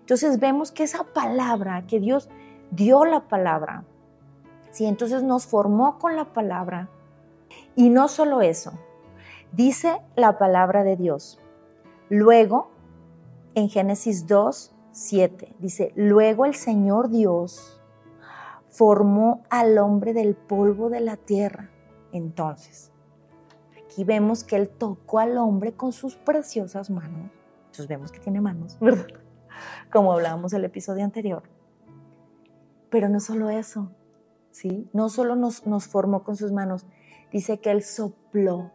[0.00, 2.28] Entonces vemos que esa palabra que Dios
[2.70, 3.84] dio la palabra,
[4.70, 4.84] ¿sí?
[4.84, 6.90] entonces nos formó con la palabra.
[7.74, 8.72] Y no solo eso,
[9.52, 11.38] dice la palabra de Dios.
[12.08, 12.70] Luego,
[13.54, 17.80] en Génesis 2, 7, dice, luego el Señor Dios
[18.68, 21.70] formó al hombre del polvo de la tierra.
[22.12, 22.92] Entonces,
[23.84, 27.30] aquí vemos que Él tocó al hombre con sus preciosas manos.
[27.66, 29.06] Entonces vemos que tiene manos, ¿verdad?
[29.92, 31.42] como hablábamos el episodio anterior.
[32.90, 33.90] Pero no solo eso,
[34.50, 34.88] ¿sí?
[34.92, 36.86] No solo nos, nos formó con sus manos,
[37.30, 38.72] dice que Él sopló,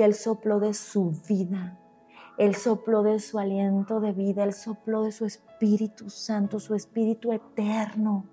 [0.00, 1.78] que Él sopló de su vida,
[2.38, 7.32] Él sopló de su aliento de vida, Él sopló de su Espíritu Santo, su Espíritu
[7.32, 8.24] eterno,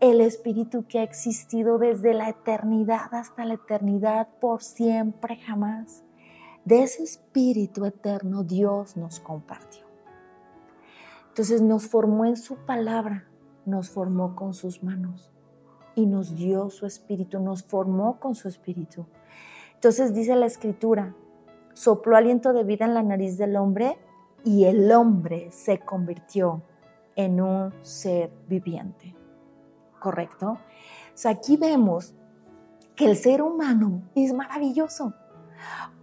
[0.00, 6.02] el Espíritu que ha existido desde la eternidad hasta la eternidad, por siempre, jamás.
[6.64, 9.86] De ese Espíritu eterno Dios nos compartió.
[11.28, 13.28] Entonces nos formó en su palabra,
[13.66, 15.30] nos formó con sus manos
[15.94, 19.06] y nos dio su espíritu, nos formó con su espíritu.
[19.82, 21.12] Entonces dice la escritura,
[21.74, 23.98] sopló aliento de vida en la nariz del hombre
[24.44, 26.62] y el hombre se convirtió
[27.16, 29.16] en un ser viviente.
[29.98, 30.56] ¿Correcto?
[31.24, 32.14] O aquí vemos
[32.94, 35.14] que el ser humano es maravilloso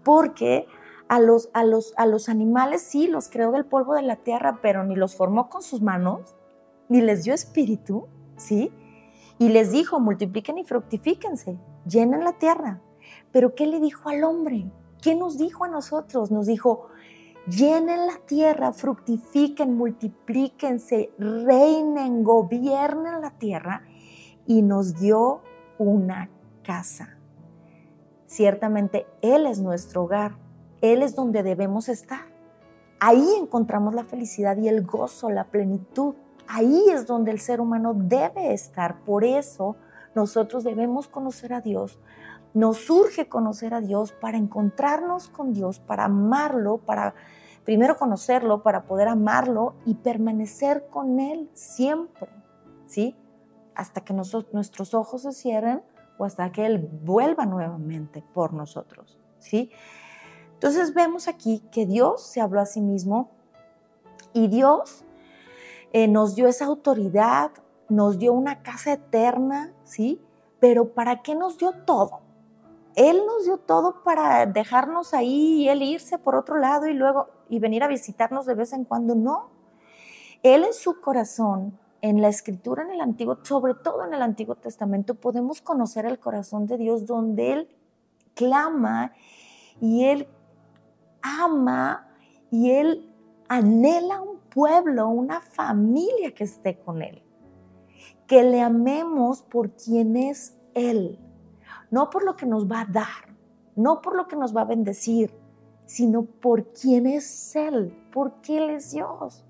[0.03, 0.67] porque
[1.07, 4.59] a los, a los, a los animales sí los creó del polvo de la tierra,
[4.61, 6.35] pero ni los formó con sus manos,
[6.89, 8.73] ni les dio espíritu, ¿sí?
[9.37, 12.81] Y les dijo, multipliquen y fructifíquense, llenen la tierra.
[13.31, 14.71] Pero ¿qué le dijo al hombre?
[15.01, 16.31] ¿Qué nos dijo a nosotros?
[16.31, 16.87] Nos dijo,
[17.47, 23.83] llenen la tierra, fructifiquen, multiplíquense, reinen, gobiernen la tierra.
[24.45, 25.41] Y nos dio
[25.77, 26.29] una
[26.63, 27.17] casa.
[28.25, 30.35] Ciertamente Él es nuestro hogar,
[30.81, 32.21] él es donde debemos estar.
[32.99, 36.15] Ahí encontramos la felicidad y el gozo, la plenitud.
[36.47, 39.01] Ahí es donde el ser humano debe estar.
[39.01, 39.75] Por eso
[40.15, 41.99] nosotros debemos conocer a Dios.
[42.53, 47.13] Nos surge conocer a Dios para encontrarnos con Dios, para amarlo, para
[47.69, 52.27] primero conocerlo para poder amarlo y permanecer con él siempre,
[52.87, 53.15] ¿sí?
[53.75, 55.83] Hasta que nuestros ojos se cierren
[56.17, 59.69] o hasta que él vuelva nuevamente por nosotros, ¿sí?
[60.53, 63.29] Entonces vemos aquí que Dios se habló a sí mismo
[64.33, 65.05] y Dios
[65.93, 67.51] eh, nos dio esa autoridad,
[67.87, 70.19] nos dio una casa eterna, ¿sí?
[70.59, 72.21] Pero ¿para qué nos dio todo?
[72.99, 77.29] Él nos dio todo para dejarnos ahí y Él irse por otro lado y luego
[77.47, 79.15] y venir a visitarnos de vez en cuando.
[79.15, 79.51] No.
[80.43, 84.55] Él en su corazón, en la escritura en el Antiguo, sobre todo en el Antiguo
[84.55, 87.77] Testamento, podemos conocer el corazón de Dios donde Él
[88.33, 89.13] clama
[89.79, 90.27] y Él
[91.21, 92.05] ama
[92.51, 93.15] y Él
[93.47, 97.23] anhela un pueblo, una familia que esté con Él.
[98.27, 101.17] Que le amemos por quien es Él
[101.91, 103.35] no por lo que nos va a dar,
[103.75, 105.33] no por lo que nos va a bendecir,
[105.85, 109.43] sino por quién es Él, por qué Él es Dios.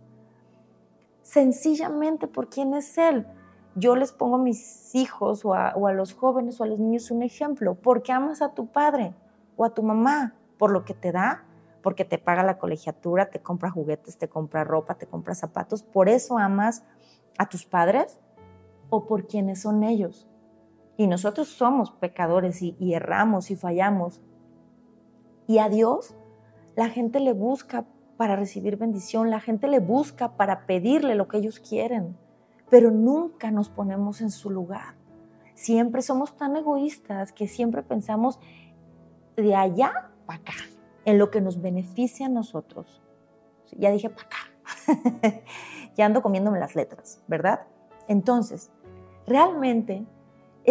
[1.21, 3.27] Sencillamente por quién es Él.
[3.75, 7.23] Yo les pongo a mis hijos o a, los jóvenes o a los niños un
[7.23, 7.75] ejemplo.
[7.75, 9.13] ¿Por qué amas a tu padre
[9.57, 10.33] o a tu mamá?
[10.57, 11.43] ¿Por lo que te da?
[11.83, 15.83] Porque te paga la colegiatura, te compra juguetes, te compra ropa, te compra zapatos.
[15.83, 16.83] ¿Por eso amas
[17.37, 18.17] a tus padres?
[18.89, 20.28] ¿O por quiénes son ellos?
[20.99, 24.19] Y nosotros somos pecadores y, erramos y fallamos.
[25.47, 26.13] Y a Dios
[26.75, 27.85] la gente le busca
[28.17, 32.17] para recibir bendición, la gente le busca para pedirle lo que ellos quieren,
[32.69, 34.95] pero nunca nos ponemos en su lugar.
[35.53, 38.37] Siempre somos tan egoístas que siempre pensamos
[39.37, 40.53] de allá para acá,
[41.05, 43.01] en lo que nos beneficia a nosotros.
[43.71, 45.41] Ya dije para acá,
[45.95, 47.61] ya ando comiéndome las letras, ¿verdad?
[48.09, 48.69] Entonces,
[49.25, 50.05] realmente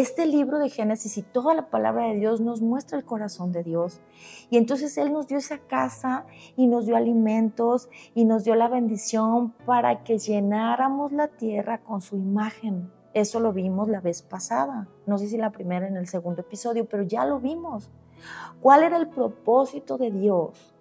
[0.01, 3.65] este libro de Génesis y toda la palabra de Dios nos muestra el corazón de
[3.65, 4.01] Dios.
[4.49, 6.25] Y entonces Él nos dio esa casa
[6.57, 12.01] y nos dio alimentos y nos dio la bendición para que llenáramos la tierra con
[12.01, 12.93] su imagen.
[13.13, 14.87] Eso lo vimos la vez pasada.
[15.07, 17.91] No sé si la primera en el segundo episodio, pero ya lo vimos.
[18.61, 20.77] ¿Cuál era el propósito de Dios?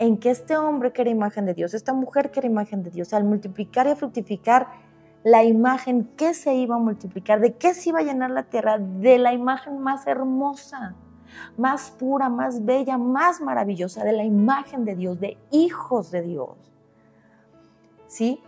[0.00, 2.90] En que este hombre que era imagen de Dios, esta mujer que era imagen de
[2.90, 4.66] Dios, al multiplicar y fructificar,
[5.24, 8.78] la imagen que se iba a multiplicar, de qué se iba a llenar la tierra,
[8.78, 10.94] de la imagen más hermosa,
[11.56, 16.50] más pura, más bella, más maravillosa, de la imagen de Dios, de hijos de Dios.
[18.06, 18.40] ¿Sí?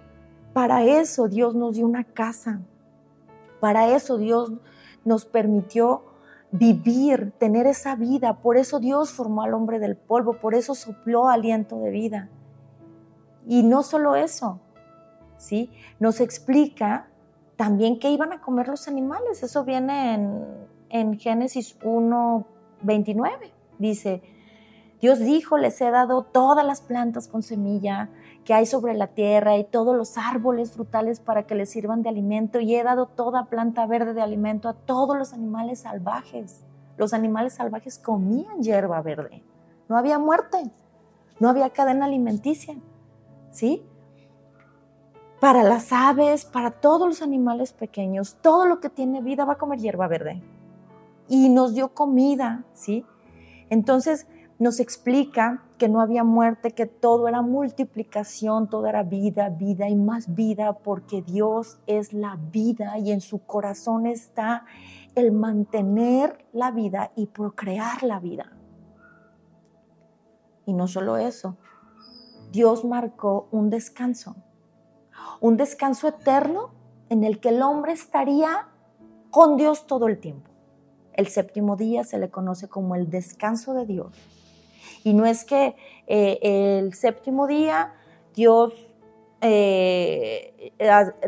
[0.52, 2.60] Para eso Dios nos dio una casa.
[3.58, 4.52] Para eso Dios
[5.02, 6.02] nos permitió
[6.50, 8.34] vivir, tener esa vida.
[8.34, 12.28] Por eso Dios formó al hombre del polvo, por eso sopló aliento de vida.
[13.46, 14.60] Y no solo eso,
[15.38, 15.70] ¿sí?
[15.98, 17.08] Nos explica
[17.56, 19.42] también qué iban a comer los animales.
[19.42, 20.44] Eso viene en,
[20.90, 22.46] en Génesis 1,
[22.82, 23.52] 29.
[23.78, 24.22] Dice,
[25.00, 28.08] Dios dijo, les he dado todas las plantas con semilla
[28.44, 32.08] que hay sobre la tierra y todos los árboles frutales para que les sirvan de
[32.08, 36.64] alimento y he dado toda planta verde de alimento a todos los animales salvajes.
[36.96, 39.42] Los animales salvajes comían hierba verde.
[39.88, 40.70] No había muerte,
[41.40, 42.76] no había cadena alimenticia,
[43.50, 43.84] ¿sí?
[45.40, 49.58] Para las aves, para todos los animales pequeños, todo lo que tiene vida va a
[49.58, 50.42] comer hierba verde.
[51.28, 53.04] Y nos dio comida, ¿sí?
[53.68, 54.26] Entonces
[54.58, 59.96] nos explica que no había muerte, que todo era multiplicación, todo era vida, vida y
[59.96, 64.64] más vida, porque Dios es la vida y en su corazón está
[65.14, 68.52] el mantener la vida y procrear la vida.
[70.64, 71.56] Y no solo eso,
[72.50, 74.36] Dios marcó un descanso
[75.40, 76.70] un descanso eterno
[77.08, 78.68] en el que el hombre estaría
[79.30, 80.50] con Dios todo el tiempo.
[81.12, 84.12] El séptimo día se le conoce como el descanso de Dios.
[85.04, 87.94] Y no es que eh, el séptimo día
[88.34, 88.74] Dios
[89.40, 90.72] eh,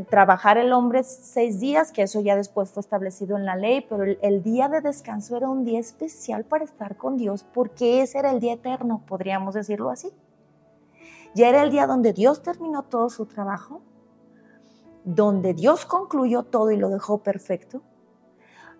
[0.09, 4.03] trabajar el hombre seis días, que eso ya después fue establecido en la ley, pero
[4.05, 8.19] el, el, día de descanso era un día especial para estar con Dios, porque ese
[8.19, 10.11] era el día eterno, podríamos decirlo así.
[11.35, 13.83] Ya era el día donde Dios terminó todo su trabajo,
[15.09, 17.81] donde Dios concluyó todo y lo dejó perfecto,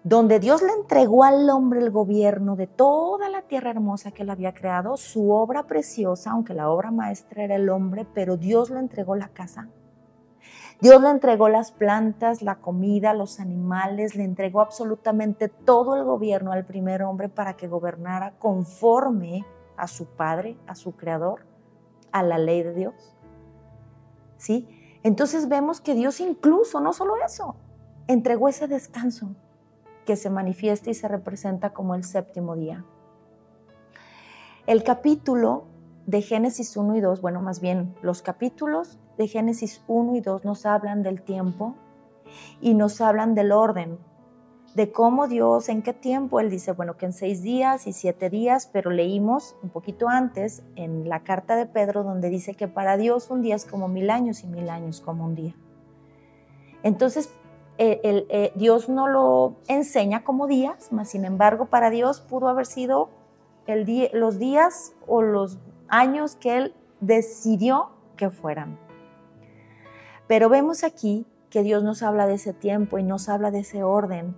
[0.05, 4.31] donde Dios le entregó al hombre el gobierno de toda la tierra hermosa que él
[4.31, 8.79] había creado, su obra preciosa, aunque la obra maestra era el hombre, pero Dios le
[8.79, 9.69] entregó la casa.
[10.83, 16.53] Dios le entregó las plantas, la comida, los animales, le entregó absolutamente todo el gobierno
[16.53, 19.47] al primer hombre para que gobernara conforme
[19.79, 21.47] a su padre, a su creador,
[22.13, 23.17] a la ley de Dios.
[24.37, 24.78] ¿Sí?
[25.09, 27.57] Entonces vemos que Dios incluso, no solo eso,
[28.09, 29.31] entregó ese descanso
[30.05, 32.85] que se manifiesta y se representa como el séptimo día.
[34.67, 35.65] El capítulo
[36.05, 40.45] de Génesis 1 y 2, bueno, más bien los capítulos de Génesis 1 y 2
[40.45, 41.75] nos hablan del tiempo
[42.61, 43.99] y nos hablan del orden,
[44.75, 48.31] de cómo Dios, en qué tiempo, Él dice, bueno, que en seis días y siete
[48.31, 52.97] días, pero leímos un poquito antes en la carta de Pedro donde dice que para
[52.97, 55.55] Dios un día es como mil años y mil años como un día.
[56.83, 57.31] Entonces,
[57.79, 62.67] eh, eh, Dios no lo enseña como días, mas sin embargo para Dios pudo haber
[62.67, 63.11] sido
[63.67, 65.59] el los días o los
[65.89, 68.79] años que Él decidió que fueran.
[70.27, 73.83] Pero vemos aquí que Dios nos habla de ese tiempo y nos habla de ese
[73.83, 74.37] orden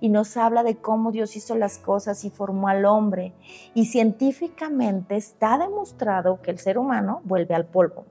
[0.00, 3.32] y nos habla de cómo Dios hizo las cosas y formó al hombre.
[3.74, 8.04] Y científicamente está demostrado que el ser humano vuelve al polvo.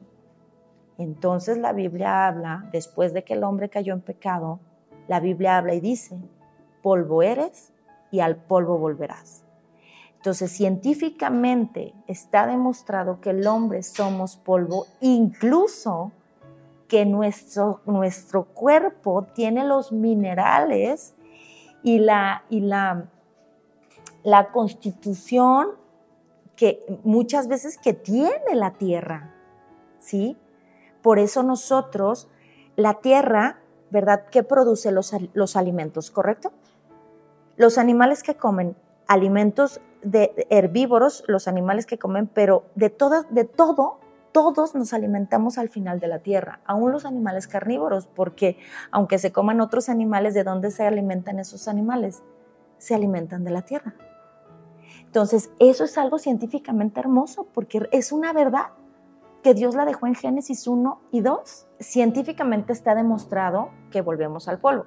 [0.97, 4.59] Entonces la Biblia habla, después de que el hombre cayó en pecado,
[5.07, 6.19] la Biblia habla y dice,
[6.81, 7.73] polvo eres
[8.11, 9.43] y al polvo volverás.
[10.19, 16.11] Entonces, científicamente está demostrado que el hombre somos polvo, incluso
[16.89, 21.15] que nuestro, nuestro cuerpo tiene los minerales
[21.83, 23.09] y la, y la,
[24.23, 25.69] la constitución
[26.55, 29.33] que muchas veces que tiene la tierra,
[29.99, 30.37] ¿sí?
[31.01, 32.27] Por eso nosotros,
[32.75, 33.59] la tierra,
[33.91, 34.25] ¿verdad?
[34.29, 36.51] ¿Qué produce los, los alimentos, correcto?
[37.55, 38.75] Los animales que comen
[39.07, 43.99] alimentos de herbívoros, los animales que comen, pero de, todo, de todo,
[44.31, 48.57] todos nos alimentamos al final de la tierra, aún los animales carnívoros, porque
[48.91, 52.23] aunque se coman otros animales, ¿de dónde se alimentan esos animales?
[52.77, 53.95] Se alimentan de la tierra.
[55.05, 58.67] Entonces, eso es algo científicamente hermoso, porque es una verdad
[59.43, 61.67] que Dios la dejó en Génesis 1 y 2.
[61.79, 64.85] Científicamente está demostrado que volvemos al polvo.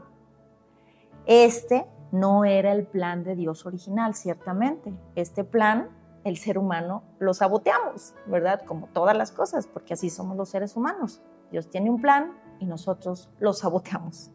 [1.27, 4.93] Este no era el plan de Dios original, ciertamente.
[5.15, 5.89] Este plan,
[6.25, 8.63] el ser humano lo saboteamos, ¿verdad?
[8.65, 11.23] Como todas las cosas, porque así somos los seres humanos.
[11.51, 14.31] Dios tiene un plan y nosotros lo saboteamos.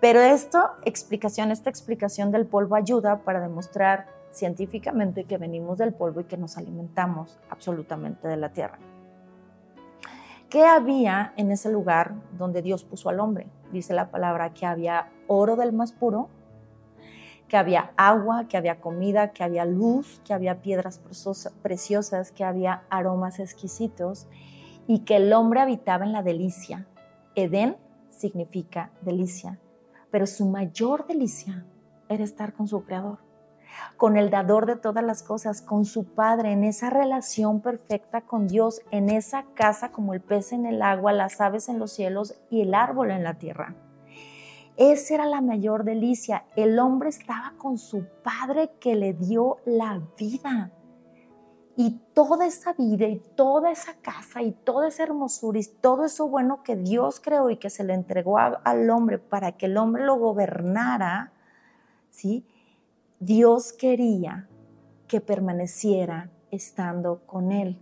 [0.00, 6.20] Pero esto, explicación, esta explicación del polvo ayuda para demostrar científicamente que venimos del polvo
[6.20, 8.78] y que nos alimentamos absolutamente de la tierra.
[10.48, 13.48] ¿Qué había en ese lugar donde Dios puso al hombre?
[13.70, 16.28] Dice la palabra que había oro del más puro,
[17.52, 21.02] que había agua, que había comida, que había luz, que había piedras
[21.60, 24.26] preciosas, que había aromas exquisitos
[24.86, 26.86] y que el hombre habitaba en la delicia.
[27.34, 27.76] Edén
[28.08, 29.58] significa delicia,
[30.10, 31.66] pero su mayor delicia
[32.08, 33.18] era estar con su creador,
[33.98, 38.48] con el dador de todas las cosas, con su padre, en esa relación perfecta con
[38.48, 42.34] Dios, en esa casa como el pez en el agua, las aves en los cielos
[42.48, 43.74] y el árbol en la tierra.
[44.76, 46.46] Esa era la mayor delicia.
[46.56, 50.72] El hombre estaba con su padre que le dio la vida.
[51.76, 56.28] Y toda esa vida y toda esa casa y toda esa hermosura y todo eso
[56.28, 60.04] bueno que Dios creó y que se le entregó al hombre para que el hombre
[60.04, 61.32] lo gobernara,
[62.10, 62.46] ¿sí?
[63.20, 64.48] Dios quería
[65.06, 67.78] que permaneciera estando con él.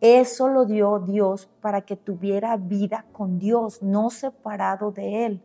[0.00, 5.42] Eso lo dio Dios para que tuviera vida con Dios, no separado de él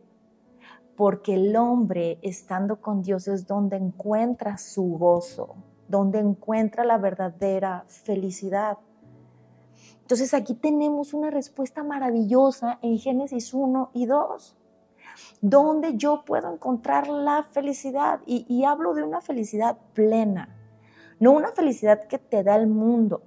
[0.98, 5.54] porque el hombre estando con Dios es donde encuentra su gozo,
[5.86, 8.78] donde encuentra la verdadera felicidad.
[10.00, 14.56] Entonces aquí tenemos una respuesta maravillosa en Génesis 1 y 2,
[15.40, 20.48] donde yo puedo encontrar la felicidad y, hablo de una felicidad plena,
[21.20, 23.22] no una felicidad que te da el mundo.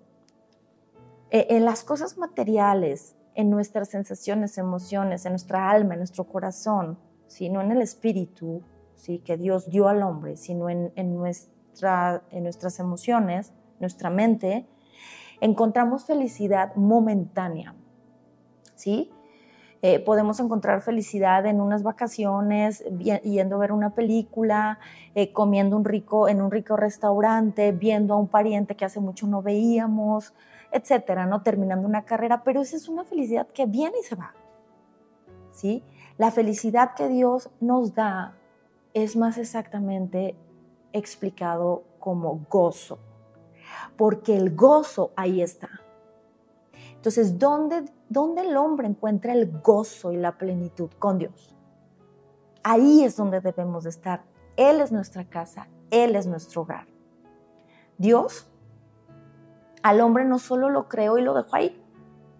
[1.29, 6.97] E, en las cosas materiales, en nuestras sensaciones, emociones, en nuestra alma, en nuestro corazón,
[7.31, 8.61] sino en el espíritu
[8.95, 9.19] ¿sí?
[9.19, 14.67] que Dios dio al hombre, sino en, nuestra, en nuestras emociones, nuestra mente,
[15.39, 17.73] encontramos felicidad momentánea.
[18.75, 19.11] ¿sí?
[19.81, 22.83] Eh, podemos encontrar felicidad en unas vacaciones,
[23.23, 24.79] yendo a ver una película,
[25.15, 29.25] eh, comiendo un rico, en un rico restaurante, viendo a un pariente que hace mucho
[29.25, 30.33] no veíamos,
[30.73, 31.43] etcétera, ¿no?
[31.43, 34.33] Terminando una carrera, pero esa es una felicidad que viene y se va.
[35.53, 35.81] ¿Sí?
[36.17, 38.35] La felicidad que Dios nos da
[38.93, 40.35] es más exactamente
[40.93, 42.99] explicado como gozo,
[43.97, 45.69] porque el gozo ahí está.
[46.95, 50.89] Entonces, ¿dónde, ¿dónde el hombre encuentra el gozo y la plenitud?
[50.99, 51.55] Con Dios.
[52.63, 54.23] Ahí es donde debemos de estar.
[54.57, 56.85] Él es nuestra casa, Él es nuestro hogar.
[57.97, 58.47] Dios
[59.81, 61.81] al hombre no solo lo creó y lo dejó ahí,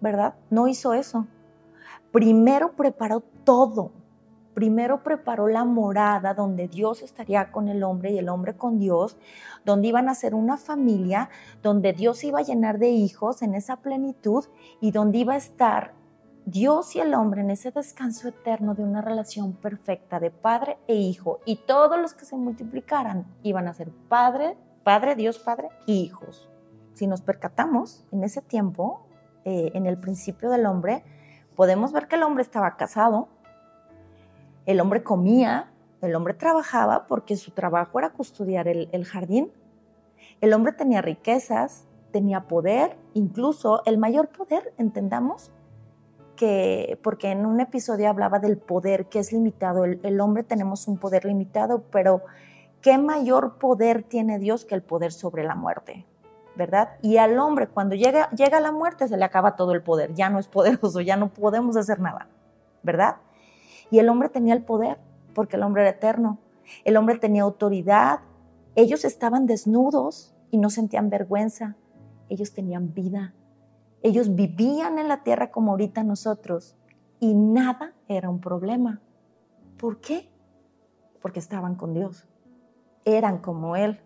[0.00, 0.34] ¿verdad?
[0.50, 1.26] No hizo eso
[2.12, 3.92] primero preparó todo,
[4.54, 9.16] primero preparó la morada donde Dios estaría con el hombre y el hombre con Dios,
[9.64, 11.30] donde iban a ser una familia,
[11.62, 14.44] donde Dios iba a llenar de hijos en esa plenitud
[14.80, 15.94] y donde iba a estar
[16.44, 20.96] Dios y el hombre en ese descanso eterno de una relación perfecta de padre e
[20.96, 21.38] hijo.
[21.44, 26.50] Y todos los que se multiplicaran iban a ser padre, padre, Dios, padre y hijos.
[26.94, 29.06] Si nos percatamos en ese tiempo,
[29.44, 31.04] eh, en el principio del hombre,
[31.56, 33.28] podemos ver que el hombre estaba casado,
[34.66, 39.52] el hombre comía, el hombre trabajaba porque su trabajo era custodiar el, el jardín.
[40.40, 45.50] El hombre tenía riquezas, tenía poder, incluso el mayor poder, entendamos,
[46.36, 50.98] que, porque en un episodio hablaba del poder que es limitado, el, hombre tenemos un
[50.98, 52.22] poder limitado, pero
[52.80, 56.06] ¿qué mayor poder tiene Dios que el poder sobre la muerte?
[56.56, 56.90] ¿Verdad?
[57.00, 60.28] Y al hombre cuando llega, llega la muerte se le acaba todo el poder, ya
[60.28, 62.28] no es poderoso, ya no podemos hacer nada,
[62.82, 63.16] ¿verdad?
[63.90, 64.98] Y el hombre tenía el poder,
[65.34, 66.38] porque el hombre era eterno,
[66.84, 68.20] el hombre tenía autoridad,
[68.74, 71.76] ellos estaban desnudos y no sentían vergüenza,
[72.28, 73.34] ellos tenían vida,
[74.02, 76.76] ellos vivían en la tierra como ahorita nosotros
[77.20, 79.00] y nada era un problema.
[79.78, 80.28] ¿Por qué?
[81.20, 82.26] Porque estaban con Dios.
[83.04, 84.00] Eran como Él,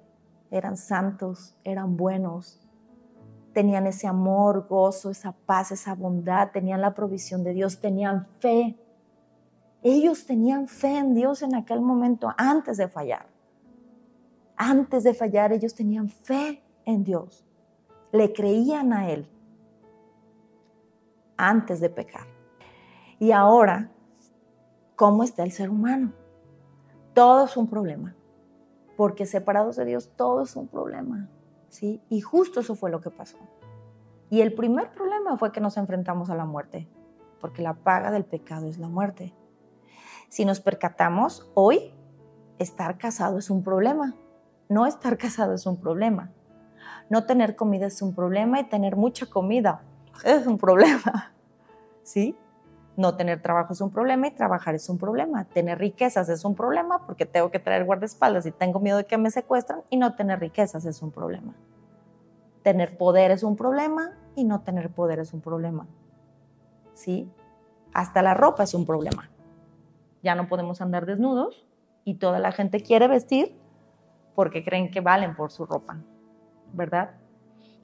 [0.50, 2.60] eran santos, eran buenos,
[3.52, 8.78] tenían ese amor, gozo, esa paz, esa bondad, tenían la provisión de Dios, tenían fe.
[9.82, 13.26] Ellos tenían fe en Dios en aquel momento antes de fallar.
[14.56, 17.46] Antes de fallar ellos tenían fe en Dios.
[18.12, 19.28] Le creían a Él
[21.36, 22.26] antes de pecar.
[23.18, 23.90] Y ahora,
[24.96, 26.12] ¿cómo está el ser humano?
[27.14, 28.15] Todo es un problema,
[28.96, 31.28] porque separados de Dios todo es un problema,
[31.68, 32.00] ¿sí?
[32.08, 33.36] Y justo eso fue lo que pasó.
[34.30, 36.88] Y el primer problema fue que nos enfrentamos a la muerte,
[37.40, 39.34] porque la paga del pecado es la muerte.
[40.28, 41.94] Si nos percatamos, hoy
[42.58, 44.14] estar casado es un problema.
[44.68, 46.32] No estar casado es un problema.
[47.08, 49.82] No tener comida es un problema y tener mucha comida
[50.24, 51.32] es un problema,
[52.02, 52.36] ¿sí?
[52.96, 55.44] No tener trabajo es un problema y trabajar es un problema.
[55.44, 59.18] Tener riquezas es un problema porque tengo que traer guardaespaldas y tengo miedo de que
[59.18, 61.54] me secuestran y no tener riquezas es un problema.
[62.62, 65.86] Tener poder es un problema y no tener poder es un problema.
[66.94, 67.30] ¿Sí?
[67.92, 69.30] Hasta la ropa es un problema.
[70.22, 71.66] Ya no podemos andar desnudos
[72.04, 73.58] y toda la gente quiere vestir
[74.34, 75.98] porque creen que valen por su ropa,
[76.72, 77.10] ¿verdad?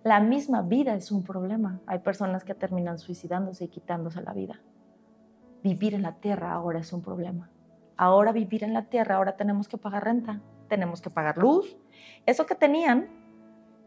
[0.04, 1.80] La misma vida es un problema.
[1.86, 4.60] Hay personas que terminan suicidándose y quitándose la vida.
[5.62, 7.50] Vivir en la tierra ahora es un problema.
[7.96, 11.76] Ahora vivir en la tierra, ahora tenemos que pagar renta, tenemos que pagar luz.
[12.26, 13.08] Eso que tenían,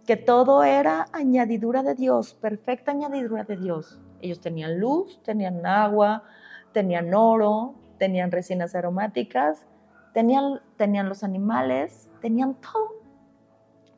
[0.05, 3.99] que todo era añadidura de Dios, perfecta añadidura de Dios.
[4.21, 6.23] Ellos tenían luz, tenían agua,
[6.71, 9.65] tenían oro, tenían resinas aromáticas,
[10.13, 12.95] tenían, tenían los animales, tenían todo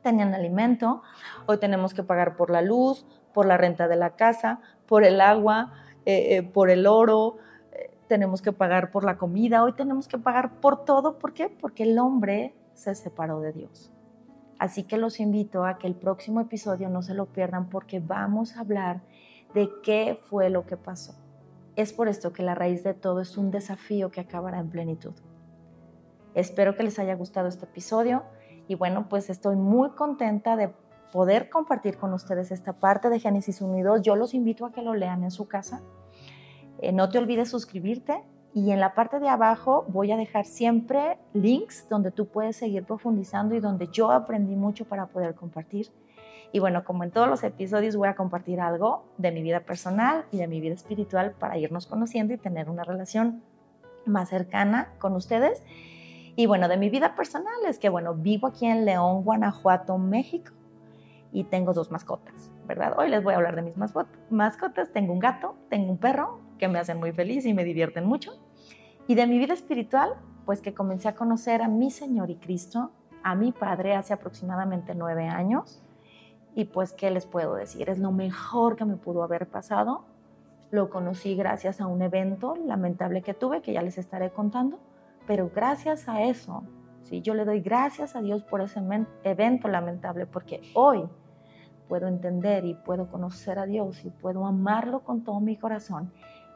[0.02, 1.02] tenían alimento,
[1.46, 3.04] hoy tenemos que pagar por la luz,
[3.34, 5.72] por la renta de la casa, por el agua,
[6.06, 7.36] eh, eh, por el oro,
[8.08, 11.18] tenemos que pagar por la comida, hoy tenemos que pagar por todo.
[11.18, 11.48] ¿Por qué?
[11.48, 13.92] Porque el hombre se separó de Dios.
[14.58, 18.56] Así que los invito a que el próximo episodio no se lo pierdan porque vamos
[18.56, 19.02] a hablar
[19.54, 21.14] de qué fue lo que pasó.
[21.76, 25.12] Es por esto que la raíz de todo es un desafío que acabará en plenitud.
[26.34, 28.24] Espero que les haya gustado este episodio.
[28.66, 30.72] Y bueno, pues estoy muy contenta de
[31.12, 34.02] poder compartir con ustedes esta parte de Génesis 1 y 2.
[34.02, 35.82] Yo los invito a que lo lean en su casa.
[36.80, 38.22] Eh, no te olvides suscribirte
[38.54, 42.84] y en la parte de abajo voy a dejar siempre links donde tú puedes seguir
[42.84, 45.88] profundizando y donde yo aprendí mucho para poder compartir.
[46.50, 50.24] Y bueno, como en todos los episodios voy a compartir algo de mi vida personal
[50.32, 53.42] y de mi vida espiritual para irnos conociendo y tener una relación
[54.06, 55.62] más cercana con ustedes.
[56.36, 60.52] Y bueno, de mi vida personal es que, bueno, vivo aquí en León, Guanajuato, México
[61.32, 62.94] y tengo dos mascotas, ¿verdad?
[62.96, 64.90] Hoy les voy a hablar de mis mascotas.
[64.92, 68.32] Tengo un gato, tengo un perro que me hacen muy feliz y me divierten mucho.
[69.06, 72.90] Y de mi vida espiritual, pues que comencé a conocer a mi Señor y Cristo,
[73.22, 75.82] a mi Padre hace aproximadamente nueve años.
[76.54, 77.88] Y pues, ¿qué les puedo decir?
[77.88, 80.04] Es lo mejor que me pudo haber pasado.
[80.70, 84.78] Lo conocí gracias a un evento lamentable que tuve, que ya les estaré contando
[85.28, 86.64] pero gracias a eso,
[87.02, 87.20] ¿sí?
[87.20, 88.80] yo le doy gracias a Dios por ese
[89.22, 91.04] evento lamentable, porque hoy
[91.86, 96.10] puedo entender y puedo conocer a Dios y puedo amarlo con todo mi corazón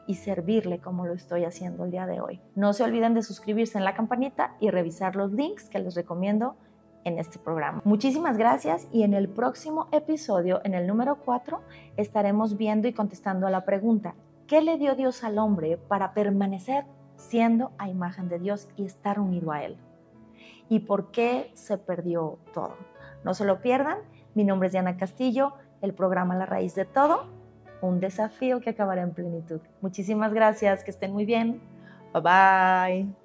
[0.07, 2.41] y servirle como lo estoy haciendo el día de hoy.
[2.55, 6.55] No se olviden de suscribirse en la campanita y revisar los links que les recomiendo
[7.03, 7.81] en este programa.
[7.85, 11.61] Muchísimas gracias y en el próximo episodio, en el número 4,
[11.97, 14.15] estaremos viendo y contestando a la pregunta,
[14.47, 16.85] ¿qué le dio Dios al hombre para permanecer
[17.15, 19.77] siendo a imagen de Dios y estar unido a Él?
[20.69, 22.75] ¿Y por qué se perdió todo?
[23.23, 23.99] No se lo pierdan.
[24.33, 27.27] Mi nombre es Diana Castillo, el programa La Raíz de Todo
[27.87, 29.59] un desafío que acabará en plenitud.
[29.81, 31.61] Muchísimas gracias, que estén muy bien.
[32.13, 33.22] Bye bye.